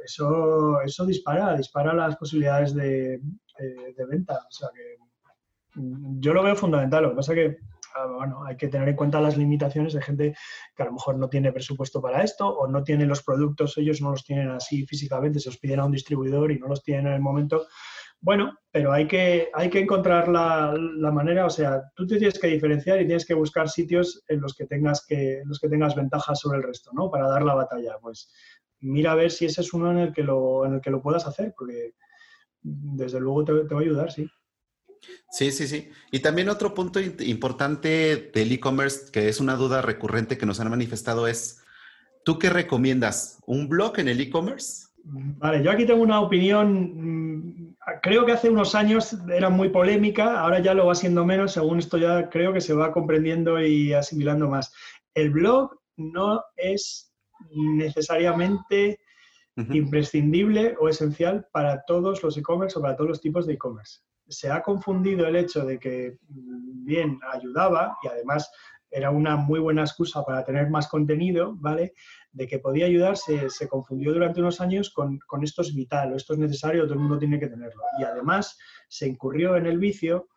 [0.04, 4.34] eso, eso dispara, dispara las posibilidades de, eh, de, venta.
[4.48, 7.04] O sea que mm, yo lo veo fundamental.
[7.04, 7.58] Lo que pasa es que
[8.04, 10.36] Bueno, hay que tener en cuenta las limitaciones de gente
[10.74, 14.00] que a lo mejor no tiene presupuesto para esto o no tiene los productos, ellos
[14.00, 17.08] no los tienen así físicamente, se los piden a un distribuidor y no los tienen
[17.08, 17.66] en el momento.
[18.20, 20.74] Bueno, pero hay que, hay que encontrar la,
[21.12, 24.54] manera, o sea, tú te tienes que diferenciar y tienes que buscar sitios en los
[24.54, 27.10] que tengas, que, los que tengas ventajas sobre el resto, ¿no?
[27.10, 27.98] Para dar la batalla.
[28.00, 28.32] Pues
[28.80, 31.02] mira a ver si ese es uno en el que lo, en el que lo
[31.02, 31.92] puedas hacer, porque
[32.62, 34.28] desde luego te va a ayudar, sí.
[35.30, 35.90] Sí, sí, sí.
[36.10, 40.70] Y también otro punto importante del e-commerce, que es una duda recurrente que nos han
[40.70, 41.62] manifestado, es,
[42.24, 43.42] ¿tú qué recomiendas?
[43.46, 44.86] ¿Un blog en el e-commerce?
[45.04, 50.40] Vale, yo aquí tengo una opinión, mm, creo que hace unos años era muy polémica,
[50.40, 53.92] ahora ya lo va siendo menos, según esto ya creo que se va comprendiendo y
[53.92, 54.72] asimilando más.
[55.14, 57.12] El blog no es
[57.50, 58.98] necesariamente
[59.56, 64.50] imprescindible o esencial para todos los e-commerce o para todos los tipos de e-commerce se
[64.50, 68.50] ha confundido el hecho de que mm, bien ayudaba y además
[68.90, 71.94] era una muy buena excusa para tener más contenido, ¿vale?
[72.32, 76.34] De que podía ayudar, se, confundió durante unos años con, esto es vital o esto
[76.34, 77.82] es necesario, todo el mundo tiene que tenerlo.
[77.98, 78.56] Y además
[78.88, 80.28] se incurrió en el vicio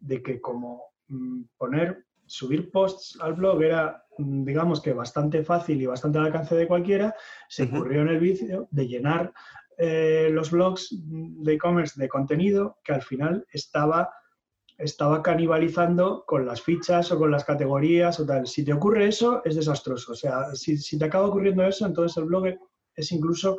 [0.00, 5.80] de que como mm, poner, subir posts al blog era, mm, digamos que bastante fácil
[5.80, 7.14] y bastante al alcance de cualquiera,
[7.48, 9.32] se incurrió en el vicio de llenar
[9.78, 14.10] eh, los blogs de e-commerce de contenido que al final estaba,
[14.78, 18.46] estaba canibalizando con las fichas o con las categorías o tal.
[18.46, 20.12] Si te ocurre eso, es desastroso.
[20.12, 22.46] O sea, si, te acaba ocurriendo eso, entonces el blog
[22.94, 23.56] es incluso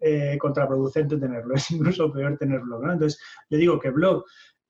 [0.00, 2.84] eh, contraproducente tenerlo, es incluso peor tener blog.
[2.84, 4.24] Entonces, yo digo que blog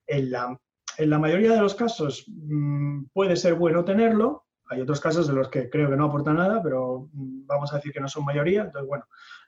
[0.07, 0.59] en la,
[0.99, 4.45] en la mayoría de los casos mm, puede ser bueno tenerlo.
[4.71, 7.77] Hay otros casos de los que creo que no aporta nada, pero mm, vamos a
[7.77, 8.63] decir que no son mayoría.
[8.63, 9.05] Entonces, bueno,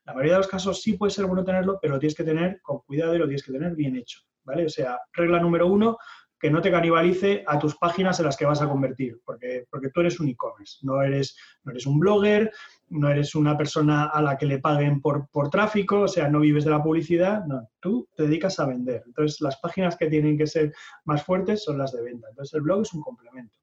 [0.07, 2.61] la mayoría de los casos sí puede ser bueno tenerlo, pero lo tienes que tener
[2.63, 4.65] con cuidado y lo tienes que tener bien hecho, ¿vale?
[4.65, 5.99] O sea, regla número uno,
[6.39, 9.89] que no te canibalice a tus páginas en las que vas a convertir, porque, porque
[9.91, 12.53] tú eres un e-commerce, no eres, no eres un blogger,
[12.89, 16.41] no eres una persona a la que le paguen por, por tráfico, o sea, no
[16.41, 19.03] vives de la publicidad, no, tú te dedicas a vender.
[19.07, 20.73] Entonces, las páginas que tienen que ser
[21.05, 22.29] más fuertes son las de venta.
[22.29, 23.59] Entonces, el blog es un complemento.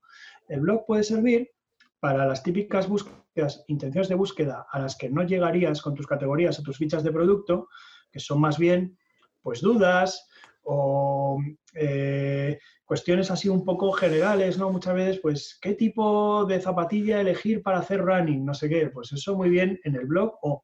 [0.50, 1.52] El blog puede servir
[2.00, 3.23] para las típicas búsquedas,
[3.68, 7.12] intenciones de búsqueda a las que no llegarías con tus categorías o tus fichas de
[7.12, 7.68] producto,
[8.12, 8.98] que son más bien
[9.42, 10.28] pues dudas
[10.64, 11.38] o
[11.74, 14.70] eh, cuestiones así un poco generales, ¿no?
[14.70, 18.46] Muchas veces, pues, ¿qué tipo de zapatilla elegir para hacer running?
[18.46, 20.64] No sé qué, pues eso muy bien en el blog o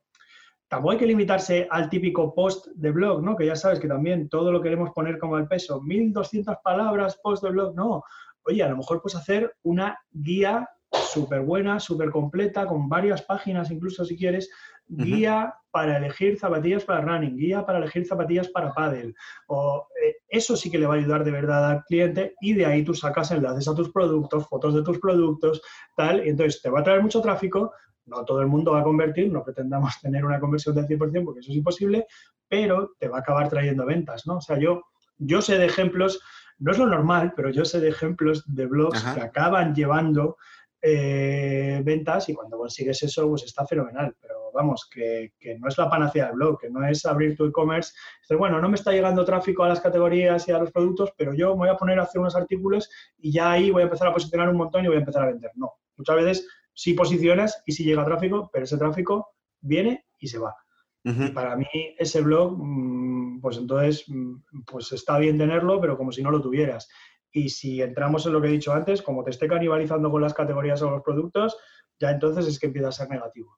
[0.67, 3.35] tampoco hay que limitarse al típico post de blog, ¿no?
[3.35, 7.43] Que ya sabes que también todo lo queremos poner como el peso, 1200 palabras post
[7.43, 8.03] de blog, no.
[8.43, 10.69] Oye, a lo mejor puedes hacer una guía
[11.11, 14.49] súper buena, súper completa, con varias páginas incluso si quieres,
[14.89, 19.13] guía para elegir zapatillas para running, guía para elegir zapatillas para paddle.
[19.47, 22.65] O, eh, eso sí que le va a ayudar de verdad al cliente y de
[22.65, 25.61] ahí tú sacas enlaces a tus productos, fotos de tus productos,
[25.95, 27.71] tal, y entonces te va a traer mucho tráfico,
[28.05, 31.39] no todo el mundo va a convertir, no pretendamos tener una conversión del 100% porque
[31.39, 32.07] eso es imposible,
[32.47, 34.37] pero te va a acabar trayendo ventas, ¿no?
[34.37, 34.85] O sea, yo,
[35.19, 36.19] yo sé de ejemplos,
[36.57, 40.37] no es lo normal, pero yo sé de ejemplos de blogs que acaban llevando
[40.81, 44.15] eh, ventas y cuando consigues eso, pues está fenomenal.
[44.19, 47.93] Pero vamos, que, no es la panacea del blog, que no es abrir tu e-commerce.
[48.37, 51.51] Bueno, no me está llegando tráfico a las categorías y a los productos, pero yo
[51.51, 54.13] me voy a poner a hacer unos artículos y ya ahí voy a empezar a
[54.13, 55.51] posicionar un montón y voy a empezar a vender.
[55.55, 60.39] No, muchas veces sí posicionas y sí llega tráfico, pero ese tráfico viene y se
[60.39, 60.55] va.
[61.01, 61.65] Y para mí
[61.97, 66.41] ese blog, mm, pues entonces, mm, pues está bien tenerlo, pero como si no lo
[66.41, 66.89] tuvieras.
[67.31, 70.33] Y si entramos en lo que he dicho antes, como te esté canibalizando con las
[70.33, 71.57] categorías o los productos,
[71.99, 73.57] ya entonces es que empieza a ser negativo.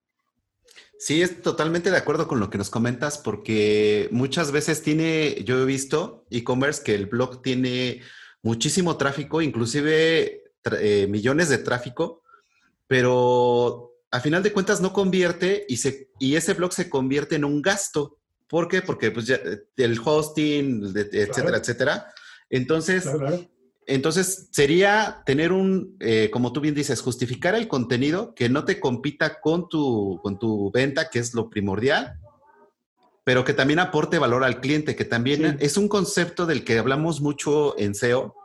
[0.98, 5.62] Sí, es totalmente de acuerdo con lo que nos comentas, porque muchas veces tiene, yo
[5.62, 8.02] he visto e-commerce que el blog tiene
[8.44, 10.44] muchísimo tráfico, inclusive
[10.80, 12.22] eh, millones de tráfico,
[12.88, 17.46] pero a final de cuentas no convierte y, se, y ese blog se convierte en
[17.46, 18.20] un gasto
[18.52, 18.82] ¿Por qué?
[18.82, 19.40] Porque pues ya,
[19.78, 22.14] el hosting, etcétera, etcétera.
[22.50, 23.06] Entonces,
[23.88, 28.80] entonces sería tener un, eh, como tú bien dices, justificar el contenido que no te
[28.80, 32.20] compita con tu, con tu venta, que es lo primordial,
[33.24, 37.22] pero que también aporte valor al cliente, que también es un concepto del que hablamos
[37.22, 38.36] mucho en SEO,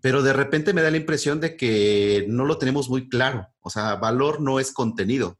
[0.00, 3.48] pero de repente me da la impresión de que no lo tenemos muy claro.
[3.60, 5.38] O sea, valor no es contenido.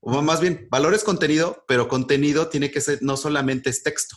[0.00, 4.16] O más bien, valor es contenido, pero contenido tiene que ser, no solamente es texto.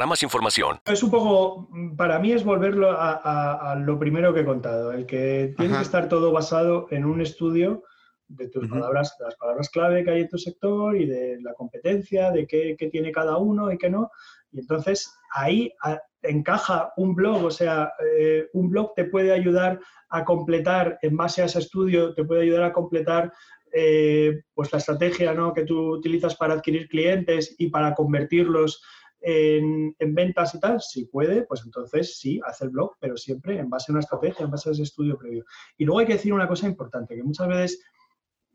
[0.05, 0.79] más información.
[0.85, 5.53] Es un poco, para mí es volverlo a, lo primero que he contado, el que
[5.57, 7.83] tiene que estar todo basado en un estudio
[8.27, 12.31] de tus palabras, las palabras clave que hay en tu sector y de la competencia,
[12.31, 14.09] de qué, tiene cada uno y qué no.
[14.51, 15.73] Y entonces ahí
[16.21, 21.41] encaja un blog, o sea, eh, un blog te puede ayudar a completar, en base
[21.41, 23.31] a ese estudio, te puede ayudar a completar
[23.73, 25.53] eh, pues la estrategia ¿no?
[25.53, 28.83] que tú utilizas para adquirir clientes y para convertirlos
[29.21, 33.69] en, ventas y tal, si puede, pues entonces sí, hace el blog, pero siempre en
[33.69, 35.45] base a una estrategia, en base a ese estudio previo.
[35.77, 37.83] Y luego hay que decir una cosa importante, que muchas veces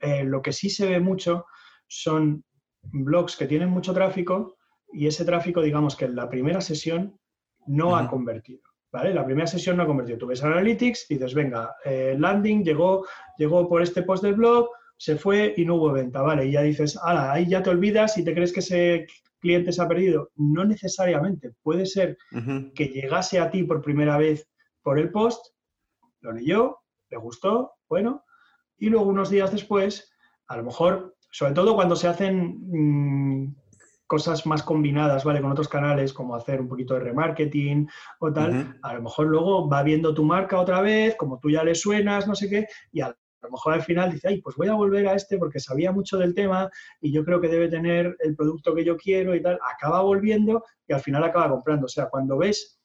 [0.01, 1.47] eh, lo que sí se ve mucho
[1.87, 2.45] son
[2.83, 4.57] blogs que tienen mucho tráfico
[4.93, 7.19] y ese tráfico, digamos que en la primera sesión
[7.67, 8.61] no ha convertido.
[8.93, 9.13] ¿Vale?
[9.13, 10.17] La primera sesión no ha convertido.
[10.17, 13.05] Tú ves Analytics y dices, venga, eh, landing llegó,
[13.37, 16.47] llegó por este post del blog, se fue y no hubo venta, ¿vale?
[16.47, 19.07] Y ya dices, ala, ahí ya te olvidas y te crees que ese
[19.41, 20.31] cliente se ha perdido.
[20.37, 21.53] No necesariamente.
[21.63, 22.17] Puede ser
[22.75, 24.49] que llegase a ti por primera vez
[24.83, 25.45] por el post,
[26.21, 26.79] lo leyó,
[27.11, 28.25] le gustó, bueno,
[28.79, 30.13] y luego unos días después,
[30.49, 32.59] a lo mejor, sobre todo cuando se hacen
[33.43, 33.57] mm,
[34.07, 35.41] cosas más combinadas, ¿vale?
[35.41, 37.89] Con otros canales, como hacer un poquito de remarketing
[38.21, 41.65] o tal, a lo mejor luego va viendo tu marca otra vez, como tú ya
[41.65, 44.57] le suenas, no sé qué, y al a lo mejor al final dice, ay, pues
[44.57, 46.71] voy a volver a este porque sabía mucho del tema
[47.01, 49.59] y yo creo que debe tener el producto que yo quiero y tal.
[49.75, 51.87] Acaba volviendo y al final acaba comprando.
[51.87, 52.81] O sea, cuando ves,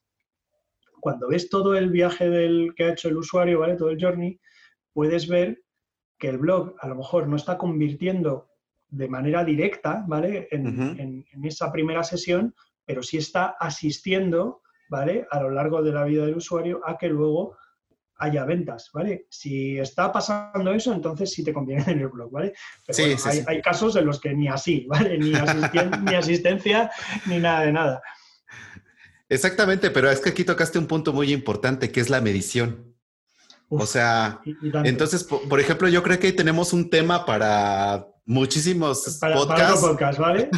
[1.00, 3.76] cuando ves todo el viaje del, que ha hecho el usuario, ¿vale?
[3.76, 4.40] Todo el journey,
[4.94, 5.64] puedes ver
[6.20, 8.50] que el blog a lo mejor no está convirtiendo
[8.90, 10.50] de manera directa, ¿vale?
[10.52, 12.54] En, en esa primera sesión,
[12.86, 15.26] pero sí está asistiendo, ¿vale?
[15.32, 17.56] A lo largo de la vida del usuario a que luego
[18.22, 19.26] haya ventas, ¿vale?
[19.30, 22.54] Si está pasando eso, entonces sí te conviene tener blog, ¿vale?
[22.86, 25.18] Pero hay, casos en los que ni así, ¿vale?
[25.18, 25.32] Ni,
[26.04, 26.92] ni asistencia,
[27.26, 28.02] ni nada de nada.
[29.28, 32.96] Exactamente, pero es que aquí tocaste un punto muy importante, que es la medición.
[33.70, 34.42] o sea,
[34.84, 39.80] entonces, por, ejemplo, yo creo que ahí tenemos un tema para muchísimos podcasts.
[39.80, 40.50] podcast, ¿vale?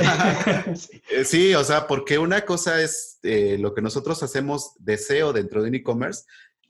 [1.12, 1.54] Eh, sí.
[1.54, 5.69] o sea, porque una cosa es eh, lo que nosotros hacemos de SEO dentro de
[5.69, 6.23] un e-commerce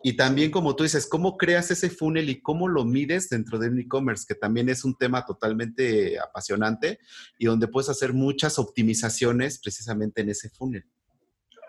[0.05, 3.69] y también, como tú dices, cómo creas ese funnel y cómo lo mides dentro de
[3.69, 6.99] un e-commerce, que también es un tema totalmente apasionante
[7.39, 10.83] y donde puedes hacer muchas optimizaciones precisamente en ese funnel.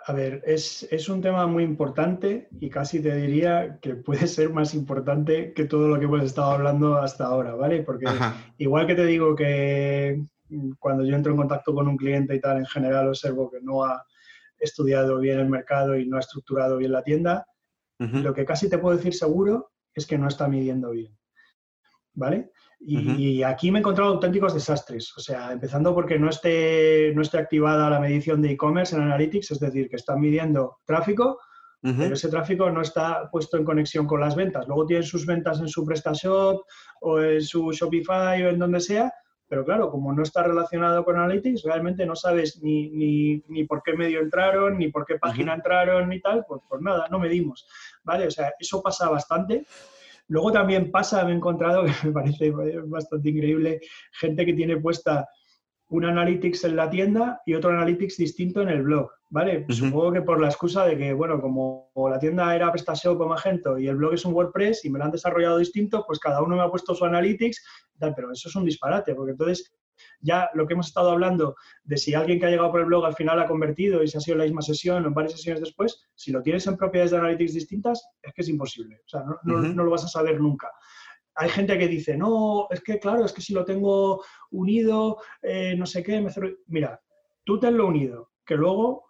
[0.07, 4.75] A ver, es, un tema muy importante y casi te diría que puede ser más
[4.75, 7.83] importante que todo lo que hemos estado hablando hasta ahora, ¿vale?
[7.83, 8.07] Porque
[8.59, 10.23] igual que te digo que
[10.81, 13.85] cuando yo entro en contacto con un cliente y tal, en general observo que no
[13.85, 14.05] ha
[14.59, 17.47] estudiado bien el mercado y no ha estructurado bien la tienda,
[17.99, 21.17] lo que casi te puedo decir seguro es que no está midiendo bien.
[22.15, 22.53] ¿Vale?
[22.81, 25.13] Y, aquí me he encontrado auténticos desastres.
[25.17, 29.53] O sea, empezando porque no esté, no esté activada la medición de e-commerce en Analytics,
[29.53, 31.39] es decir, que están midiendo tráfico,
[31.81, 34.67] pero ese tráfico no está puesto en conexión con las ventas.
[34.67, 36.63] Luego tienen sus ventas en su PrestaShop
[37.03, 39.13] o en su Shopify o en donde sea,
[39.55, 42.91] pero claro, como no está relacionado con Analytics, realmente no sabes ni,
[43.47, 47.07] ni, por qué medio entraron, ni por qué página entraron, ni tal, pues, pues nada,
[47.09, 47.65] no medimos.
[48.03, 48.27] ¿Vale?
[48.27, 49.65] O sea, eso pasa bastante.
[50.27, 53.79] Luego también pasa, me he encontrado, que me parece bastante increíble,
[54.19, 55.29] gente que tiene puesta
[55.89, 59.67] un Analytics en la tienda y otro Analytics distinto en el blog, ¿vale?
[59.69, 63.79] Supongo que por la excusa de que, bueno, como la tienda era PrestaShop o Magento
[63.79, 66.57] y el blog es un WordPress y me lo han desarrollado distinto, pues cada uno
[66.57, 67.65] me ha puesto su Analytics,
[67.99, 69.75] tal, pero eso es un disparate, porque entonces
[70.21, 73.05] ya lo que hemos estado hablando de si alguien que ha llegado por el blog
[73.05, 75.61] al final ha convertido y si ha sido la misma sesión o en varias sesiones
[75.61, 79.23] después, si lo tienes en propiedades de Analytics distintas, es que es imposible, o sea,
[79.45, 80.71] no, no lo vas a saber nunca.
[81.35, 85.75] Hay gente que dice, no, es que claro, es que si lo tengo unido, eh,
[85.77, 86.31] no sé qué, me
[86.67, 87.01] Mira,
[87.45, 89.07] tú tenlo unido, que luego,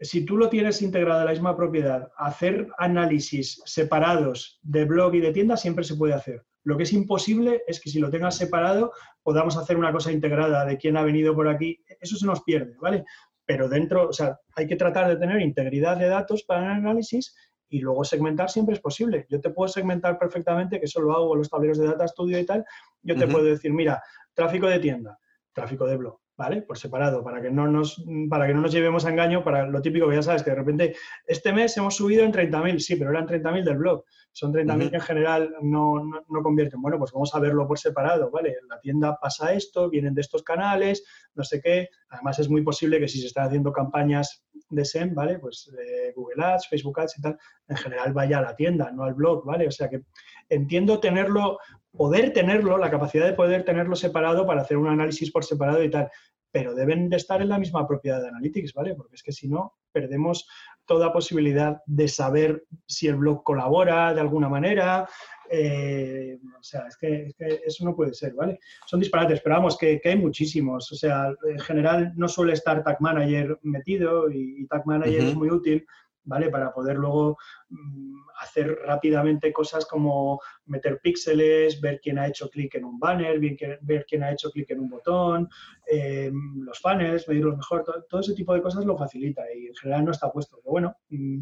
[0.00, 5.20] si tú lo tienes integrado en la misma propiedad, hacer análisis separados de blog y
[5.20, 6.44] de tienda siempre se puede hacer.
[6.62, 8.92] Lo que es imposible es que si lo tengas separado
[9.22, 11.82] podamos hacer una cosa integrada de quién ha venido por aquí.
[12.00, 13.04] Eso se nos pierde, ¿vale?
[13.46, 17.34] Pero dentro, o sea, hay que tratar de tener integridad de datos para el análisis
[17.70, 19.26] y luego segmentar siempre es posible.
[19.30, 22.38] Yo te puedo segmentar perfectamente, que eso lo hago con los tableros de Data Studio
[22.38, 22.64] y tal.
[23.02, 24.02] Yo te puedo decir, mira,
[24.34, 25.18] tráfico de tienda,
[25.52, 26.62] tráfico de blog, ¿vale?
[26.62, 29.80] Por separado, para que no nos, para que no nos llevemos a engaño, para lo
[29.80, 30.96] típico que ya sabes, que de repente
[31.26, 34.04] este mes hemos subido en 30.000, sí, pero eran 30.000 del blog.
[34.32, 36.82] Son 30.000 que en general no, no, convierten.
[36.82, 38.56] Bueno, pues vamos a verlo por separado, ¿vale?
[38.60, 41.04] En la tienda pasa esto, vienen de estos canales,
[41.34, 41.88] no sé qué.
[42.08, 45.38] Además es muy posible que si se están haciendo campañas de SEM, ¿vale?
[45.38, 45.70] Pues
[46.14, 49.44] Google Ads, Facebook Ads y tal, en general vaya a la tienda, no al blog,
[49.44, 49.66] ¿vale?
[49.66, 50.02] O sea que
[50.48, 51.58] entiendo tenerlo,
[51.96, 55.90] poder tenerlo, la capacidad de poder tenerlo separado para hacer un análisis por separado y
[55.90, 56.10] tal,
[56.50, 58.94] pero deben de estar en la misma propiedad de Analytics, ¿vale?
[58.94, 60.48] Porque es que si no, perdemos
[60.90, 65.08] toda posibilidad de saber si el blog colabora de alguna manera.
[65.48, 67.32] Eh, o sea, es que,
[67.64, 68.58] eso no puede ser, ¿vale?
[68.86, 70.90] Son disparates, pero vamos, que, hay muchísimos.
[70.90, 75.50] O sea, en general no suele estar Tag Manager metido y, Tag Manager es muy
[75.50, 75.86] útil
[76.24, 76.50] ¿vale?
[76.50, 82.74] Para poder luego mm, hacer rápidamente cosas como meter píxeles, ver quién ha hecho clic
[82.74, 83.38] en un banner,
[83.82, 85.48] ver quién ha hecho clic en un botón,
[85.86, 90.04] em, los funnels, medirlos mejor, todo, ese tipo de cosas lo facilita y en general
[90.04, 90.58] no está puesto.
[90.62, 91.40] Pero bueno, mm,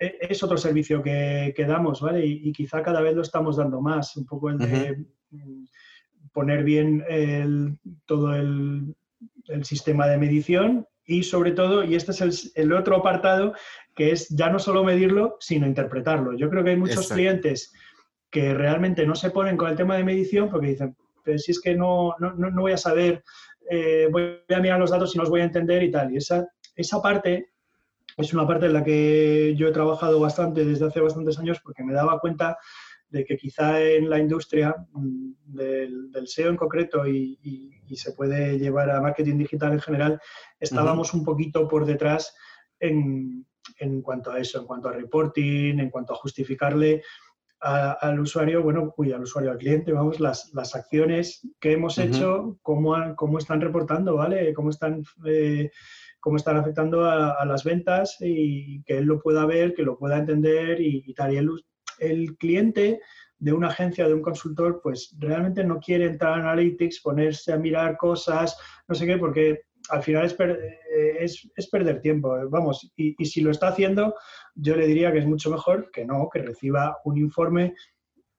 [0.00, 2.24] e, es otro servicio que, damos, ¿vale?
[2.24, 5.64] Y, quizá cada vez lo estamos dando más, un poco el de mm,
[6.32, 7.04] poner bien
[8.06, 8.94] todo el,
[9.62, 13.54] sistema de medición y sobre todo, y este es el, otro apartado,
[13.94, 16.36] que es ya no solo medirlo, sino interpretarlo.
[16.36, 17.72] Yo creo que hay muchos clientes
[18.30, 20.94] que realmente no se ponen con el tema de medición porque dicen,
[21.24, 23.24] pero si es que no, no, voy a saber,
[23.70, 26.12] eh, voy a mirar los datos y no los voy a entender y tal.
[26.12, 26.46] Y esa,
[26.76, 27.52] esa parte
[28.18, 31.84] es una parte en la que yo he trabajado bastante desde hace bastantes años porque
[31.84, 32.58] me daba cuenta
[33.10, 37.38] de que quizá en la industria mm, del, SEO en concreto y,
[37.94, 40.20] se puede llevar a marketing digital en general,
[40.60, 42.34] estábamos un poquito por detrás
[42.78, 43.46] en,
[43.78, 47.02] en cuanto a eso, en cuanto a reporting, en cuanto a justificarle
[47.60, 52.58] al usuario, bueno, uy, al usuario, al cliente, vamos, las, las acciones que hemos hecho,
[52.62, 54.54] cómo, cómo, están reportando, ¿vale?
[54.54, 55.70] Cómo están, eh,
[56.20, 60.18] cómo están afectando a, las ventas y que él lo pueda ver, que lo pueda
[60.18, 61.34] entender y, tal.
[61.34, 61.50] Y el,
[61.98, 63.00] el cliente
[63.38, 67.58] de una agencia, de un consultor, pues realmente no quiere entrar a Analytics, ponerse a
[67.58, 68.56] mirar cosas,
[68.88, 73.50] no sé qué, porque al final eh, es, perder tiempo, eh, vamos, y, si lo
[73.50, 74.14] está haciendo,
[74.54, 77.74] yo le diría que es mucho mejor que no, que reciba un informe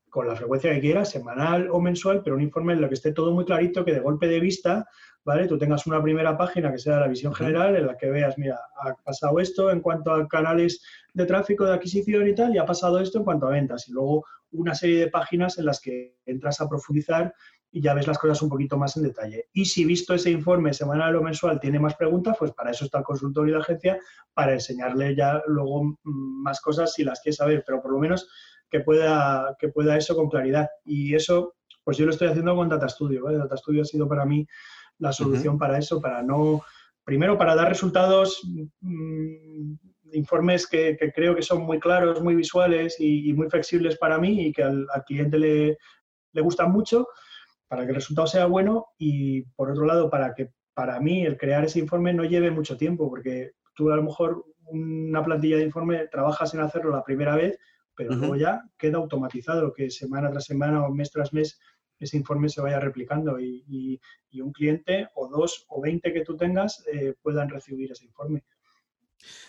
[0.10, 3.12] con la frecuencia que quiera, semanal o mensual, pero un informe en el que esté
[3.12, 4.88] todo muy clarito, que de golpe de vista,
[5.24, 5.48] ¿vale?
[5.48, 8.60] Tú tengas una primera página que sea la visión general, en la que veas, mira,
[8.82, 10.84] ha pasado esto en cuanto a canales
[11.14, 13.92] de tráfico, de adquisición y tal, y ha pasado esto en cuanto a ventas, y
[13.92, 17.34] luego una serie de páginas en las que entras a profundizar
[17.72, 19.48] y ya ves las cosas un poquito más en detalle.
[19.54, 23.00] Y si visto ese informe semanal o mensual tiene más preguntas, pues para eso está
[23.00, 24.00] el consultor y la agencia,
[24.34, 28.28] para enseñarle ya luego mm, más cosas si las quiere saber, pero por lo menos
[28.70, 30.70] que pueda, que pueda eso con claridad.
[30.86, 33.24] Y eso, pues yo lo estoy haciendo con Data Studio.
[33.26, 34.48] Data Studio ha sido para mí
[34.98, 36.62] la solución para eso, para no,
[37.04, 38.42] primero para dar resultados,
[38.82, 39.74] mm,
[40.14, 44.52] informes que, creo que son muy claros, muy visuales y, muy flexibles para mí y
[44.52, 45.78] que al, al cliente le,
[46.34, 47.08] le gustan mucho
[47.68, 51.38] para que el resultado sea bueno y, por otro lado, para que para mí el
[51.38, 55.64] crear ese informe no lleve mucho tiempo, porque tú a lo mejor una plantilla de
[55.64, 57.60] informe trabajas en hacerlo la primera vez,
[58.00, 61.60] pero luego ya queda automatizado, que semana tras semana o mes tras mes
[62.00, 64.00] ese informe se vaya replicando y,
[64.42, 68.46] un cliente o dos o veinte que tú tengas eh, puedan recibir ese informe.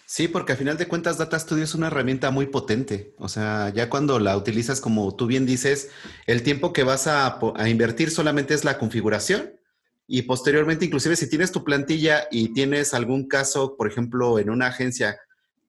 [0.04, 3.14] Sí, porque al final de cuentas Data Studio es una herramienta muy potente.
[3.18, 5.92] O sea, ya cuando la utilizas como tú bien dices,
[6.26, 7.38] el tiempo que vas a,
[7.68, 9.60] invertir solamente es la configuración
[10.08, 14.66] y posteriormente, inclusive si tienes tu plantilla y tienes algún caso, por ejemplo, en una
[14.66, 15.20] agencia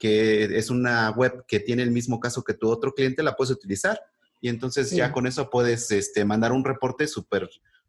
[0.02, 3.52] que es una web que tiene el mismo caso que tu otro cliente, la puedes
[3.52, 4.02] utilizar.
[4.42, 7.48] Y entonces ya con eso puedes este, mandar un reporte súper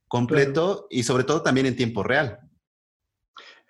[0.08, 2.38] completo y sobre todo también en tiempo real.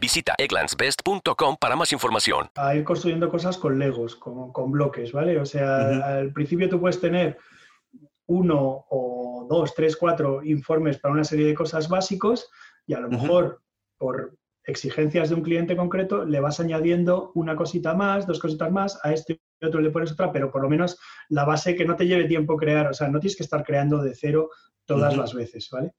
[0.00, 2.48] Visita egglandsbest.com para más información.
[2.54, 5.38] A ir construyendo cosas con legos, con, con bloques, ¿vale?
[5.38, 7.38] O sea, al principio tú puedes tener
[8.26, 12.48] uno o dos, tres, cuatro informes para una serie de cosas básicos
[12.86, 13.62] y a lo mejor
[13.98, 18.98] por exigencias de un cliente concreto le vas añadiendo una cosita más, dos cositas más,
[19.04, 20.98] a este y otro le pones otra, pero por lo menos
[21.28, 24.02] la base que no te lleve tiempo crear, o sea, no tienes que estar creando
[24.02, 24.50] de cero
[24.84, 25.92] todas las veces, ¿vale?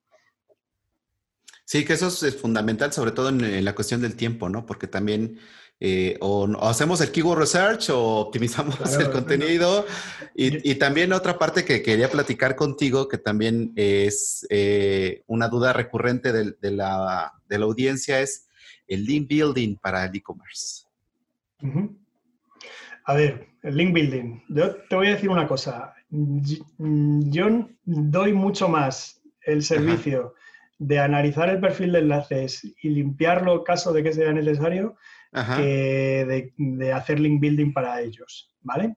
[1.67, 4.65] Sí, que eso es fundamental, sobre todo en, la cuestión del tiempo, ¿no?
[4.65, 5.37] Porque también
[5.81, 9.85] eh, o, hacemos el keyword research o optimizamos el contenido.
[10.33, 16.31] Y, también otra parte que quería platicar contigo, que también es eh, una duda recurrente
[16.31, 18.47] de, la, audiencia, es
[18.87, 20.85] el link building para el e-commerce.
[23.03, 24.41] A ver, el link building.
[24.47, 25.93] Yo te voy a decir una cosa.
[26.09, 30.33] Yo doy mucho más el servicio
[30.79, 34.95] de analizar el perfil de enlaces y limpiarlo caso de que sea necesario
[35.55, 38.95] que de, hacer link building para ellos, ¿vale?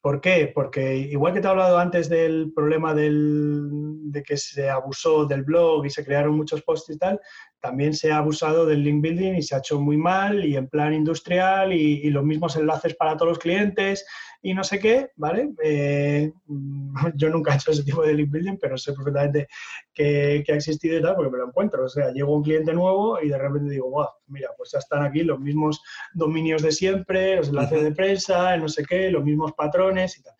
[0.00, 0.50] ¿Por qué?
[0.54, 5.84] Porque igual que te he hablado antes del problema de que se abusó del blog
[5.84, 7.20] y se crearon muchos posts y tal,
[7.60, 10.68] también se ha abusado del link building y se ha hecho muy mal y en
[10.68, 14.04] plan industrial y, los mismos enlaces para todos los clientes
[14.42, 15.50] y no sé qué, ¿vale?
[15.62, 16.32] Eh,
[17.14, 19.46] yo nunca he hecho ese tipo de link building, pero sé perfectamente
[19.92, 21.84] que, ha existido y tal porque me lo encuentro.
[21.84, 25.04] O sea, llego un cliente nuevo y de repente digo, wow, mira, pues ya están
[25.04, 25.82] aquí los mismos
[26.14, 30.34] dominios de siempre, los enlaces de prensa, no sé qué, los mismos patrones y tal.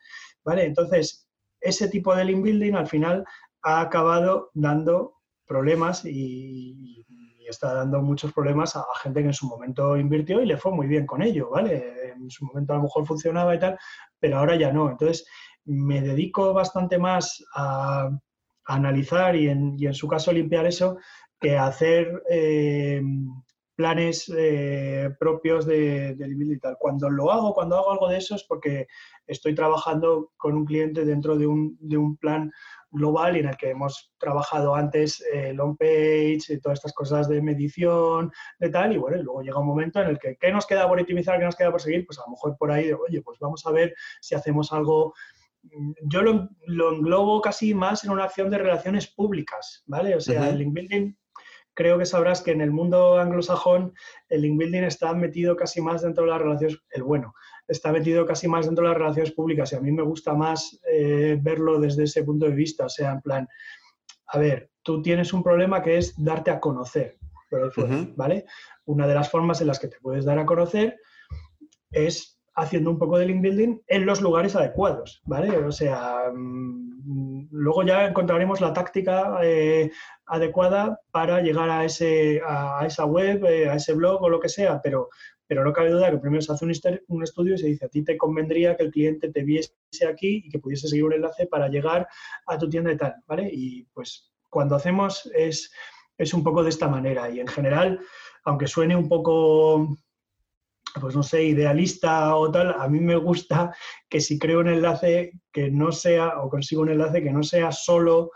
[0.45, 0.65] ¿Vale?
[0.65, 1.29] Entonces,
[1.61, 3.25] ese tipo de link building al final
[3.63, 7.05] ha acabado dando problemas y,
[7.51, 10.87] está dando muchos problemas a, gente que en su momento invirtió y le fue muy
[10.87, 12.13] bien con ello, ¿vale?
[12.13, 13.79] En su momento a lo mejor funcionaba y tal,
[14.19, 14.91] pero ahora ya no.
[14.91, 15.27] Entonces,
[15.65, 18.11] me dedico bastante más a,
[18.67, 20.97] analizar y en, y en, su caso limpiar eso
[21.41, 23.03] que a hacer eh,
[23.75, 26.77] planes eh, propios de, de y tal.
[26.79, 28.87] Cuando lo hago, cuando hago algo de eso es porque
[29.27, 32.53] estoy trabajando con un cliente dentro de un, de un plan
[32.91, 37.29] global y en el que hemos trabajado antes el eh, on-page y todas estas cosas
[37.29, 40.67] de medición, de tal, y bueno, luego llega un momento en el que, ¿qué nos
[40.67, 42.05] queda por optimizar, qué nos queda por seguir?
[42.07, 45.15] Pues a lo mejor por ahí, oye, pues vamos a ver si hacemos algo
[46.03, 46.49] yo lo,
[46.93, 50.15] englobo casi más en una acción de relaciones públicas, ¿vale?
[50.15, 51.15] O sea, el link building,
[51.75, 53.93] creo que sabrás que en el mundo anglosajón
[54.29, 57.35] el link building está metido casi más dentro de las relaciones, el bueno,
[57.71, 60.79] está metido casi más dentro de las relaciones públicas y a mí me gusta más
[60.91, 63.49] eh, verlo desde ese punto de vista, o sea, en plan,
[64.27, 67.17] a ver, tú tienes un problema que es darte a conocer,
[68.17, 68.45] ¿vale?
[68.85, 70.99] Una de las formas en las que te puedes dar a conocer
[71.93, 75.57] es haciendo un poco de link building en los lugares adecuados, ¿vale?
[75.57, 79.91] O sea, mm, luego ya encontraremos la táctica eh,
[80.27, 84.49] adecuada para llegar a, ese, a, esa web, eh, a ese blog o lo que
[84.49, 85.09] sea, pero
[85.51, 88.05] pero no cabe duda que primero se hace un, estudio y se dice, a ti
[88.05, 89.73] te convendría que el cliente te viese
[90.09, 92.07] aquí y que pudiese seguir un enlace para llegar
[92.47, 93.51] a tu tienda y tal, ¿vale?
[93.53, 95.73] Y pues cuando hacemos es,
[96.17, 97.99] es un poco de esta manera y en general,
[98.45, 99.89] aunque suene un poco
[101.01, 103.75] pues no sé, idealista o tal, a mí me gusta
[104.09, 107.73] que si creo un enlace que no sea, o consigo un enlace que no sea
[107.73, 108.31] solo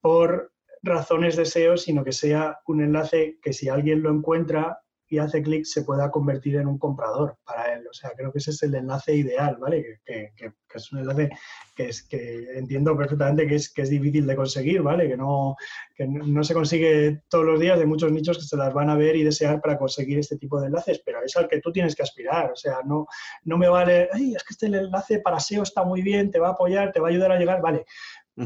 [0.00, 0.52] por
[0.84, 4.78] razones de SEO, sino que sea un enlace que si alguien lo encuentra
[5.10, 7.84] y hace clic se pueda convertir en un comprador para él.
[7.90, 10.00] O sea, creo que ese es el enlace ideal, ¿vale?
[10.06, 10.30] Que,
[10.72, 11.28] es un enlace
[11.74, 15.08] que, es, que entiendo perfectamente que es, que es difícil de conseguir, ¿vale?
[15.08, 15.56] Que no,
[15.96, 18.94] que no se consigue todos los días de muchos nichos que se las van a
[18.94, 21.96] ver y desear para conseguir este tipo de enlaces, pero es al que tú tienes
[21.96, 22.52] que aspirar.
[22.52, 23.08] O sea, no,
[23.42, 26.48] no me vale, Ay, es que este enlace para SEO está muy bien, te va
[26.48, 27.84] a apoyar, te va a ayudar a llegar, vale.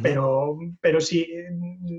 [0.02, 1.26] Pero, pero si,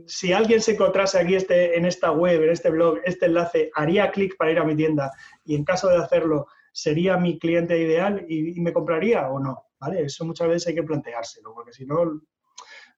[0.07, 4.11] si, alguien se encontrase aquí este, en esta web, en este blog, este enlace, haría
[4.11, 5.11] clic para ir a mi tienda
[5.43, 9.65] y en caso de hacerlo, ¿sería mi cliente ideal y, me compraría o no?
[9.79, 10.03] ¿Vale?
[10.03, 12.21] Eso muchas veces hay que planteárselo, porque si no,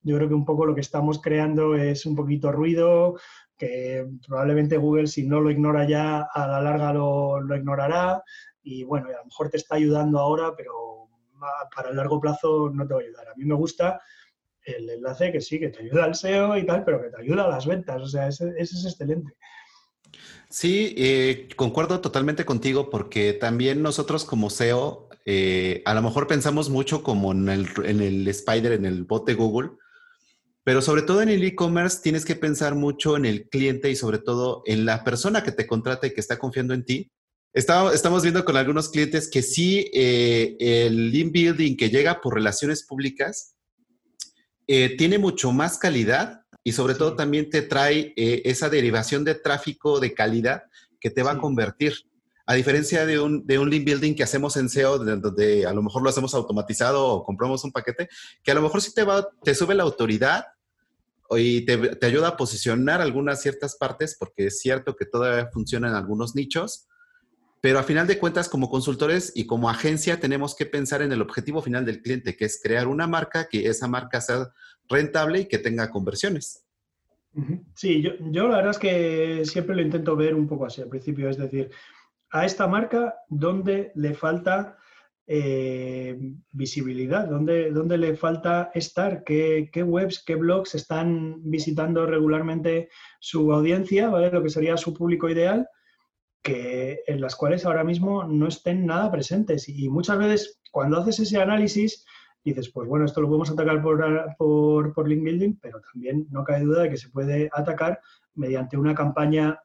[0.01, 3.19] yo creo que un poco lo que estamos creando es un poquito ruido,
[3.57, 8.23] que probablemente Google si no lo ignora ya, a la larga lo, lo ignorará
[8.61, 11.09] y bueno, a lo mejor te está ayudando ahora, pero
[11.75, 13.27] para el largo plazo no te va a ayudar.
[13.29, 14.01] A mí me gusta
[14.67, 17.45] el enlace que sí, que te ayuda al SEO y tal, pero que te ayuda
[17.45, 18.01] a las ventas.
[18.01, 19.33] O sea, ese, es excelente.
[20.49, 26.69] Sí, eh, concuerdo totalmente contigo porque también nosotros como SEO, eh, a lo mejor pensamos
[26.69, 29.71] mucho como en el, en el Spider, en el bot de Google,
[30.63, 34.19] pero sobre todo en el e-commerce tienes que pensar mucho en el cliente y sobre
[34.19, 37.11] todo en la persona que te contrata y que está confiando en ti.
[37.53, 42.85] estamos viendo con algunos clientes que sí, eh, el link building que llega por relaciones
[42.85, 43.56] públicas
[44.67, 49.35] eh, tiene mucho más calidad y sobre todo también te trae eh, esa derivación de
[49.35, 50.63] tráfico de calidad
[50.99, 51.93] que te va a convertir.
[52.45, 55.83] A diferencia de un, de un link building que hacemos en SEO, donde a lo
[55.83, 58.07] mejor lo hacemos automatizado o compramos un paquete,
[58.43, 60.45] que a lo mejor sí te, va, te sube la autoridad,
[61.31, 65.95] y te, ayuda a posicionar algunas ciertas partes, porque es cierto que todavía funciona en
[65.95, 66.87] algunos nichos,
[67.61, 71.21] pero a final de cuentas, como consultores y como agencia, tenemos que pensar en el
[71.21, 74.51] objetivo final del cliente, que es crear una marca, que esa marca sea
[74.87, 76.63] rentable y que tenga conversiones.
[77.75, 80.89] Sí, yo, yo la verdad es que siempre lo intento ver un poco así al
[80.89, 81.69] principio, es decir,
[82.31, 84.77] a esta marca, ¿dónde le falta
[85.29, 86.17] eh,
[86.51, 92.89] visibilidad, ¿dónde, ¿dónde, le falta estar, ¿Qué, webs, qué blogs están visitando regularmente
[93.19, 94.31] su audiencia, ¿vale?
[94.31, 95.67] lo que sería su público ideal,
[96.47, 99.67] en las cuales ahora mismo no estén nada presentes.
[99.69, 102.05] Y muchas veces cuando haces ese análisis,
[102.43, 104.03] dices, pues bueno, esto lo podemos atacar por,
[104.37, 107.99] por, por link building, pero también no cabe duda de que se puede atacar
[108.35, 109.59] mediante una campaña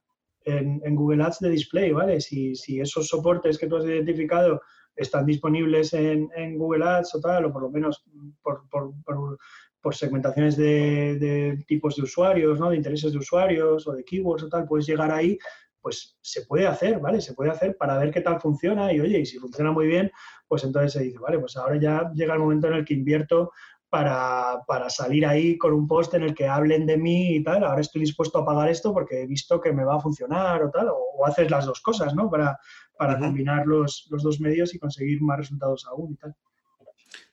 [0.45, 2.21] en, Google Ads de display, ¿vale?
[2.21, 4.63] Si, esos soportes que tú has identificado
[4.97, 8.05] están disponibles en, Google Ads o tal, o por lo menos
[8.43, 12.71] por, segmentaciones de, tipos de usuarios, ¿no?
[12.71, 15.39] de intereses de usuarios o de keywords o tal, puedes llegar ahí,
[15.83, 17.21] pues se puede hacer, ¿vale?
[17.21, 20.11] Se puede hacer para ver qué tal funciona y oye, y si funciona muy bien,
[20.47, 23.51] pues entonces se dice, vale, pues ahora ya llega el momento en el que invierto
[23.93, 27.83] para, salir ahí con un post en el que hablen de mí y tal, ahora
[27.83, 30.89] estoy dispuesto a pagar esto porque he visto que me va a funcionar o tal,
[30.89, 32.31] o, haces las dos cosas, ¿no?
[32.31, 32.59] Para,
[32.97, 36.35] para combinar los, dos medios y conseguir más resultados aún y tal.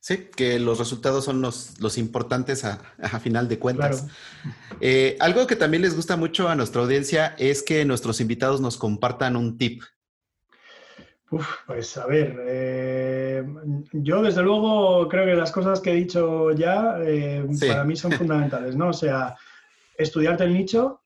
[0.02, 2.80] Sí, que los resultados son los, importantes a,
[3.20, 4.08] final de cuentas.
[4.80, 8.78] Eh, algo que también les gusta mucho a nuestra audiencia es que nuestros invitados nos
[8.78, 9.84] compartan un tip.
[11.32, 13.46] Uf, pues a ver, eh,
[13.92, 18.12] yo desde luego creo que las cosas que he dicho ya eh, para mí son
[18.14, 18.90] fundamentales, ¿no?
[18.90, 19.36] O sea,
[19.98, 21.02] estudiarte el nicho,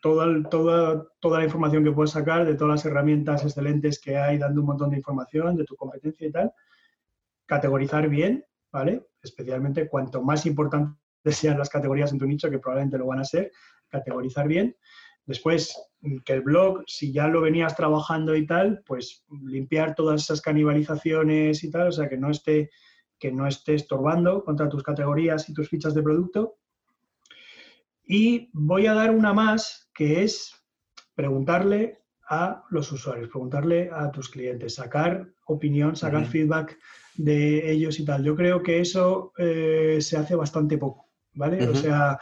[0.00, 4.38] toda, toda, toda la información que puedes sacar, de todas las herramientas excelentes que hay
[4.38, 6.52] dando un montón de información, de tu competencia y tal,
[7.52, 9.08] categorizar bien, ¿vale?
[9.22, 10.96] Especialmente cuanto más importantes
[11.26, 13.52] sean las categorías en tu nicho, que probablemente lo van a ser,
[13.88, 14.74] categorizar bien.
[15.26, 15.76] Después,
[16.24, 21.62] que el blog, si ya lo venías trabajando y tal, pues limpiar todas esas canibalizaciones
[21.62, 22.70] y tal, o sea, que no esté,
[23.18, 26.56] que no esté estorbando contra tus categorías y tus fichas de producto.
[28.04, 30.54] Y voy a dar una más, que es
[31.14, 36.78] preguntarle a los usuarios, preguntarle a tus clientes, sacar opinión, sacar feedback
[37.16, 38.24] de ellos y tal.
[38.24, 41.66] Yo creo que eso eh, se hace bastante poco, ¿vale?
[41.68, 42.18] O sea,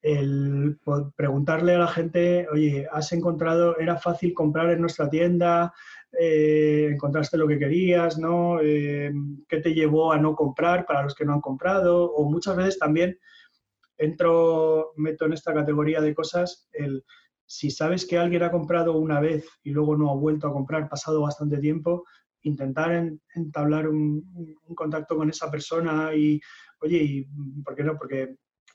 [0.00, 0.78] el
[1.16, 5.72] preguntarle a la gente, oye, ¿has encontrado, era fácil comprar en nuestra tienda?
[6.18, 8.18] Eh, ¿Encontraste lo que querías?
[8.18, 8.60] ¿no?
[8.60, 9.12] Eh,
[9.48, 12.12] ¿Qué te llevó a no comprar para los que no han comprado?
[12.12, 13.18] O muchas veces también
[13.96, 17.04] entro, meto en esta categoría de cosas el
[17.52, 20.88] si sabes que alguien ha comprado una vez y luego no ha vuelto a comprar,
[20.88, 22.04] pasado bastante tiempo,
[22.42, 26.40] intentar entablar un, un, contacto con esa persona y,
[26.80, 27.24] oye, y,
[27.62, 27.96] ¿por qué no?
[27.96, 28.36] Porque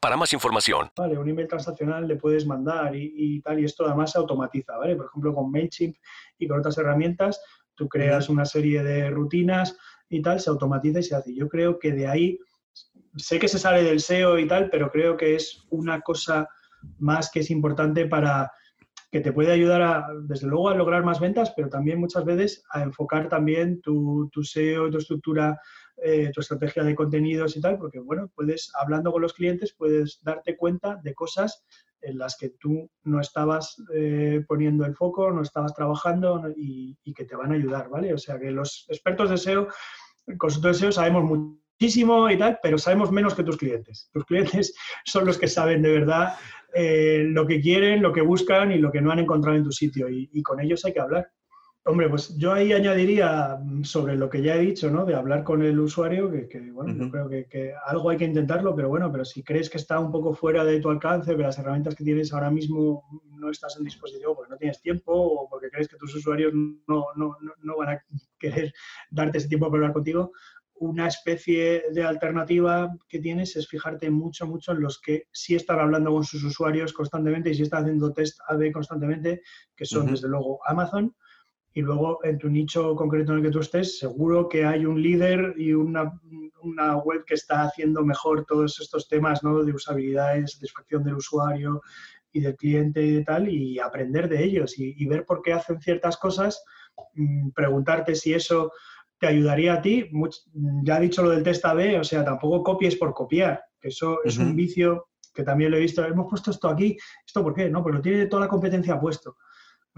[0.00, 0.90] para más información.
[0.96, 4.96] Vale, un email transaccional le puedes mandar y, tal, y esto además se automatiza, ¿vale?
[4.96, 5.96] Por ejemplo, con MailChimp
[6.38, 7.40] y con otras herramientas,
[7.74, 9.76] tú creas una serie de rutinas
[10.08, 11.34] y tal, se automatiza y se hace.
[11.34, 12.38] Yo creo que de ahí,
[13.16, 16.48] sé que se sale del SEO y tal, pero creo que es una cosa
[16.98, 18.50] más que es importante para
[19.10, 22.62] que te puede ayudar a, desde luego, a lograr más ventas, pero también muchas veces
[22.70, 25.58] a enfocar también tu, tu SEO, tu estructura
[26.02, 30.20] eh, tu estrategia de contenidos y tal, porque bueno, puedes, hablando con los clientes, puedes
[30.22, 31.64] darte cuenta de cosas
[32.00, 37.24] en las que tú no estabas eh, poniendo el foco, no estabas trabajando y, que
[37.24, 38.14] te van a ayudar, ¿vale?
[38.14, 39.68] O sea que los expertos de SEO,
[40.38, 44.08] consultores de SEO, sabemos muchísimo y tal, pero sabemos menos que tus clientes.
[44.12, 44.74] Tus clientes
[45.04, 46.34] son los que saben de verdad
[46.74, 49.72] eh, lo que quieren, lo que buscan y lo que no han encontrado en tu
[49.72, 50.08] sitio.
[50.08, 51.28] y con ellos hay que hablar.
[51.88, 55.06] Hombre, pues yo ahí añadiría mm, sobre lo que ya he dicho, ¿no?
[55.06, 58.90] De hablar con el usuario, que, bueno, yo creo que, algo hay que intentarlo, pero
[58.90, 61.94] bueno, pero si crees que está un poco fuera de tu alcance, que las herramientas
[61.94, 63.04] que tienes ahora mismo
[63.38, 67.06] no estás en disposición porque no tienes tiempo o porque crees que tus usuarios no,
[67.78, 68.04] van a
[68.38, 68.70] querer
[69.10, 70.32] darte ese tiempo para hablar contigo,
[70.74, 75.80] una especie de alternativa que tienes es fijarte mucho, mucho en los que sí están
[75.80, 79.40] hablando con sus usuarios constantemente y sí están haciendo test A-B constantemente,
[79.74, 81.16] que son desde luego Amazon,
[81.74, 85.00] y luego en tu nicho concreto en el que tú estés, seguro que hay un
[85.00, 86.18] líder y una,
[86.62, 89.62] una web que está haciendo mejor todos estos temas ¿no?
[89.62, 91.82] de usabilidad y satisfacción del usuario
[92.32, 95.80] y del cliente y de tal, y aprender de ellos y, ver por qué hacen
[95.80, 96.62] ciertas cosas,
[97.14, 98.72] mm, preguntarte si eso
[99.18, 100.10] te ayudaría a ti.
[100.84, 104.18] ya he dicho lo del test A-B, o sea, tampoco copies por copiar, que eso
[104.24, 106.04] es un vicio que también lo he visto.
[106.04, 106.96] Hemos puesto esto aquí,
[107.26, 107.70] ¿esto por qué?
[107.70, 109.36] No, pero tiene toda la competencia puesto.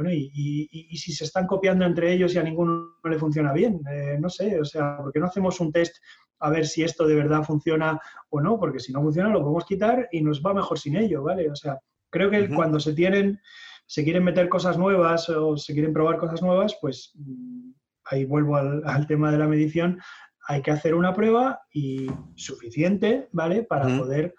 [0.00, 4.16] Bueno, y, si se están copiando entre ellos y a ninguno le funciona bien, eh,
[4.18, 5.94] no sé, o sea, ¿por qué no hacemos un test
[6.38, 8.58] a ver si esto de verdad funciona o no?
[8.58, 11.50] Porque si no funciona lo podemos quitar y nos va mejor sin ello, ¿vale?
[11.50, 11.78] O sea,
[12.08, 13.42] creo que cuando se tienen,
[13.84, 17.72] se quieren meter cosas nuevas o se quieren probar cosas nuevas, pues mm,
[18.06, 20.00] ahí vuelvo al, tema de la medición,
[20.48, 23.64] hay que hacer una prueba y suficiente, ¿vale?
[23.64, 24.34] Para poder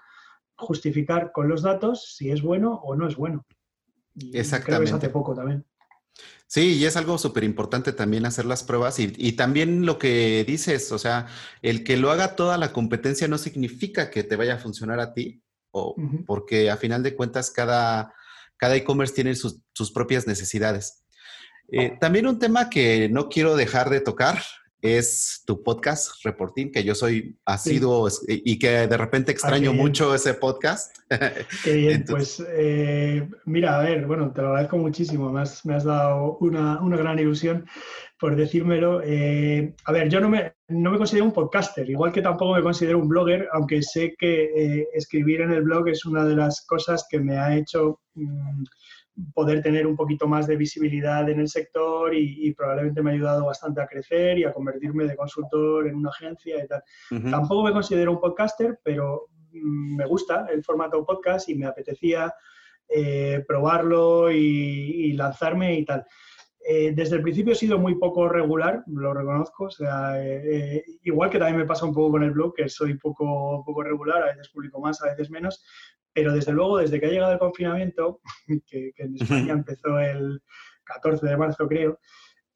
[0.55, 3.45] justificar con los datos si es bueno o no es bueno.
[4.33, 4.93] Exactamente.
[4.93, 5.65] hace poco también.
[6.47, 10.91] Sí, y es algo súper importante también hacer las pruebas y, también lo que dices,
[10.91, 11.27] o sea,
[11.61, 15.13] el que lo haga toda la competencia no significa que te vaya a funcionar a
[15.13, 15.41] ti,
[15.71, 15.95] o,
[16.27, 18.13] porque a final de cuentas cada
[18.61, 21.03] cada e-commerce tiene sus, propias necesidades.
[21.71, 24.39] Eh, también un tema que no quiero dejar de tocar
[24.81, 30.33] es tu podcast, Reportín, que yo soy asiduo y que de repente extraño mucho ese
[30.33, 30.95] podcast.
[31.63, 35.75] Qué bien, pues eh, mira, a ver, bueno, te lo agradezco muchísimo, me has, me
[35.75, 37.65] has dado una, una, gran ilusión
[38.19, 39.01] por decírmelo.
[39.03, 42.63] Eh, a ver, yo no me, no me considero un podcaster, igual que tampoco me
[42.63, 46.65] considero un blogger, aunque sé que eh, escribir en el blog es una de las
[46.65, 47.99] cosas que me ha hecho...
[48.15, 48.63] Mm,
[49.33, 53.45] poder tener un poquito más de visibilidad en el sector y, probablemente me ha ayudado
[53.45, 56.83] bastante a crecer y a convertirme de consultor en una agencia y tal.
[57.29, 62.33] Tampoco me considero un podcaster, pero mm, me gusta el formato podcast y me apetecía
[62.87, 66.05] eh, probarlo y, lanzarme y tal.
[66.67, 71.29] Eh, desde el principio he sido muy poco regular, lo reconozco, o sea, eh, igual
[71.29, 74.27] que también me pasa un poco con el blog, que soy poco, poco regular, a
[74.27, 75.63] veces publico más, a veces menos,
[76.13, 78.21] pero desde luego, desde que ha llegado el confinamiento,
[78.67, 80.41] que, en España empezó el
[80.83, 81.99] 14 de marzo, creo,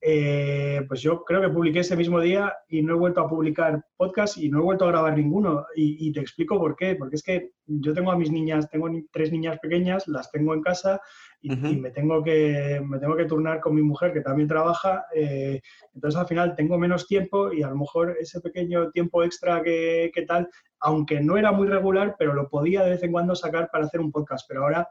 [0.01, 3.83] eh, pues yo creo que publiqué ese mismo día y no he vuelto a publicar
[3.97, 5.65] podcast y no he vuelto a grabar ninguno.
[5.75, 6.95] Y, te explico por qué.
[6.95, 10.61] Porque es que yo tengo a mis niñas, tengo tres niñas pequeñas, las tengo en
[10.61, 11.01] casa
[11.41, 15.05] y, me, tengo que, me tengo que turnar con mi mujer que también trabaja.
[15.15, 15.61] Eh,
[15.93, 20.11] entonces al final tengo menos tiempo y a lo mejor ese pequeño tiempo extra que,
[20.13, 20.47] que tal,
[20.81, 24.01] aunque no era muy regular, pero lo podía de vez en cuando sacar para hacer
[24.01, 24.45] un podcast.
[24.47, 24.87] Pero ahora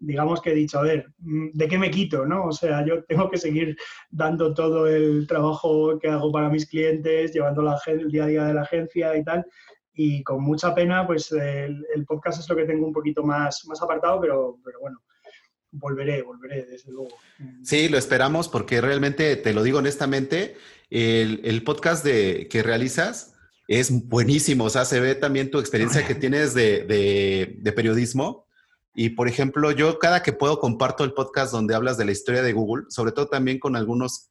[0.00, 2.26] digamos que he dicho, a ver, mm, ¿de qué me quito?
[2.26, 2.46] ¿no?
[2.46, 3.76] O sea, yo tengo que seguir
[4.10, 8.44] dando todo el trabajo que hago para mis clientes, llevando la, el día a día
[8.44, 9.46] de la agencia y tal.
[9.92, 13.82] Y con mucha pena, pues el, podcast es lo que tengo un poquito más, más
[13.82, 15.02] apartado, pero, pero bueno,
[15.72, 17.14] volveré, volveré, desde luego.
[17.62, 20.56] Sí, lo esperamos porque realmente, te lo digo honestamente,
[20.88, 23.34] el, el podcast de, que realizas
[23.68, 24.64] es buenísimo.
[24.64, 28.46] O sea, se ve también tu experiencia que tienes de, de, de periodismo
[28.92, 32.42] y por ejemplo, yo cada que puedo comparto el podcast donde hablas de la historia
[32.42, 34.28] de Google, sobre todo también con algunas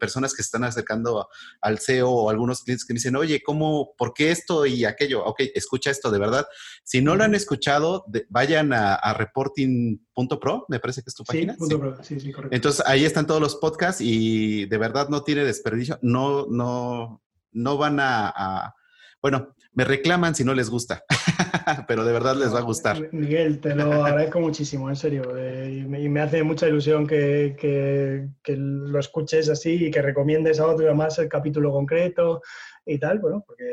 [0.00, 1.28] personas que están acercando
[1.60, 5.22] al SEO o algunos clientes que me dicen, oye, ¿cómo, por qué esto y aquello?
[5.24, 6.46] Ok, escucha esto de verdad.
[6.82, 11.54] Si no lo han escuchado, vayan a, reporting.pro, me parece que es tu página.
[11.58, 11.66] Sí,
[12.02, 12.20] sí.
[12.20, 12.56] sí, correcto.
[12.56, 15.98] Entonces ahí están todos los podcasts y de verdad no tiene desperdicio.
[16.00, 17.22] No, no,
[17.52, 18.74] no van a
[19.22, 21.04] bueno, me reclaman si no les gusta,
[21.86, 23.12] pero de verdad les va a gustar.
[23.12, 25.36] Miguel, te lo agradezco muchísimo, en serio.
[25.36, 30.66] Eh, y, me, hace mucha ilusión que, que, lo escuches así y que recomiendes a
[30.66, 32.42] otro más el capítulo concreto
[32.84, 33.64] y tal, bueno, porque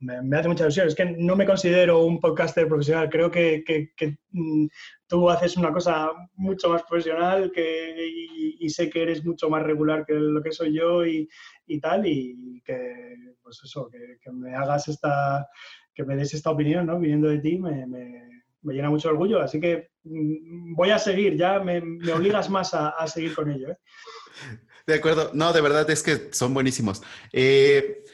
[0.00, 0.88] me, hace mucha ilusión.
[0.88, 3.08] Es que no me considero un podcaster profesional.
[3.08, 4.66] Creo que, que, mm,
[5.06, 7.94] tú haces una cosa mucho más profesional que,
[8.58, 11.28] y, sé que eres mucho más regular que lo que soy yo y,
[11.70, 12.06] y tal.
[12.06, 15.46] Y que, pues eso, que, me hagas esta,
[15.94, 16.98] que me des esta opinión, ¿no?
[16.98, 19.40] Viniendo de ti, me, me, llena mucho orgullo.
[19.40, 21.78] Así que mm, voy a seguir, ya me,
[22.12, 23.70] obligas más a, a, seguir con ello.
[23.70, 23.78] ¿eh?
[24.86, 25.30] De acuerdo.
[25.34, 27.02] No, de verdad es que son buenísimos.
[27.32, 28.04] Eh,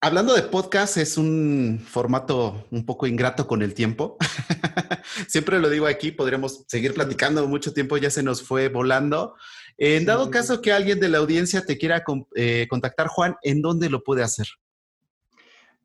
[0.00, 4.16] hablando de podcast, es un formato un poco ingrato con el tiempo.
[5.28, 9.36] Siempre lo digo aquí, podríamos seguir platicando mucho tiempo, ya se nos fue volando.
[9.82, 12.04] En dado caso que alguien de la audiencia te quiera
[12.34, 14.46] eh, contactar, Juan, ¿en dónde lo puede hacer?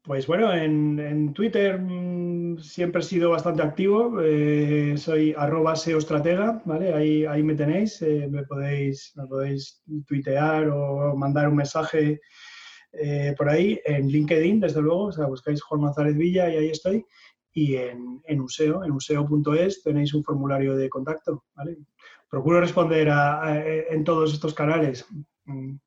[0.03, 4.19] Pues bueno, en, Twitter mm, siempre he sido bastante activo.
[4.21, 6.93] Eh, soy arroba seostratega, ¿vale?
[6.93, 8.01] Ahí, ahí me tenéis.
[8.01, 12.19] Eh, me, podéis, me podéis tuitear o mandar un mensaje
[13.37, 13.79] por ahí.
[13.85, 15.05] En LinkedIn, desde luego.
[15.05, 17.05] O sea, buscáis Juan González Villa y ahí estoy.
[17.53, 21.77] Y en, en Useo, en useo.es tenéis un formulario de contacto, ¿vale?
[22.29, 23.09] Procuro responder
[23.89, 25.05] en todos estos canales.
[25.45, 25.77] Mm.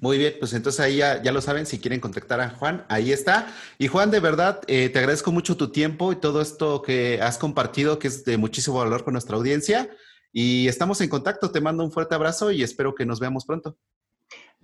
[0.00, 3.46] Muy bien, pues entonces ahí ya, lo saben, si quieren contactar a Juan, ahí está.
[3.78, 7.38] Y Juan, de verdad, eh, te agradezco mucho tu tiempo y todo esto que has
[7.38, 9.88] compartido, que es de muchísimo valor con nuestra audiencia.
[10.32, 13.78] Y estamos en contacto, te mando un fuerte abrazo y espero que nos veamos pronto.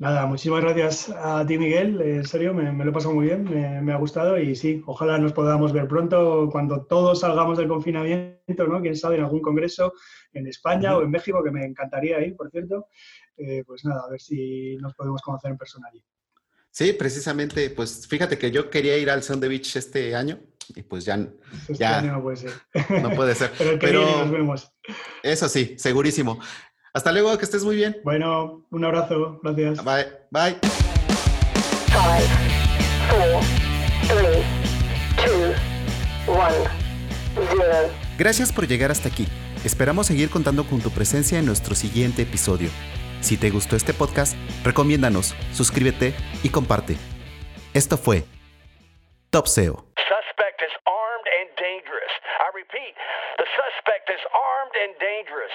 [0.00, 2.00] Nada, muchísimas gracias a ti, Miguel.
[2.00, 3.44] En serio, me, lo he pasado muy bien,
[3.84, 8.66] me, ha gustado y sí, ojalá nos podamos ver pronto cuando todos salgamos del confinamiento,
[8.66, 8.80] ¿no?
[8.80, 9.92] Quién sabe, en algún congreso
[10.32, 12.86] en España o en México, que me encantaría ir, por cierto.
[13.36, 16.02] Eh, pues nada, a ver si nos podemos conocer en persona allí.
[16.70, 20.40] Sí, precisamente, pues fíjate que yo quería ir al Sound Beach este año
[20.74, 21.28] y pues ya,
[21.68, 22.52] este ya año no puede ser.
[23.02, 23.50] No puede ser.
[23.58, 24.72] pero el que viene nos vemos.
[25.22, 26.40] Eso sí, segurísimo.
[26.92, 28.00] Hasta luego, que estés muy bien.
[28.04, 29.84] Bueno, un abrazo, gracias.
[29.84, 30.56] Bye, bye.
[38.18, 39.26] Gracias por llegar hasta aquí.
[39.64, 42.70] Esperamos seguir contando con tu presencia en nuestro siguiente episodio.
[43.20, 44.34] Si te gustó este podcast,
[44.64, 46.96] recomiéndanos, suscríbete y comparte.
[47.74, 48.24] Esto fue
[49.30, 49.86] Top SEO.
[49.94, 52.12] Suspect is armed and dangerous.
[52.40, 52.96] I repeat,
[53.38, 55.54] the suspect is armed and dangerous.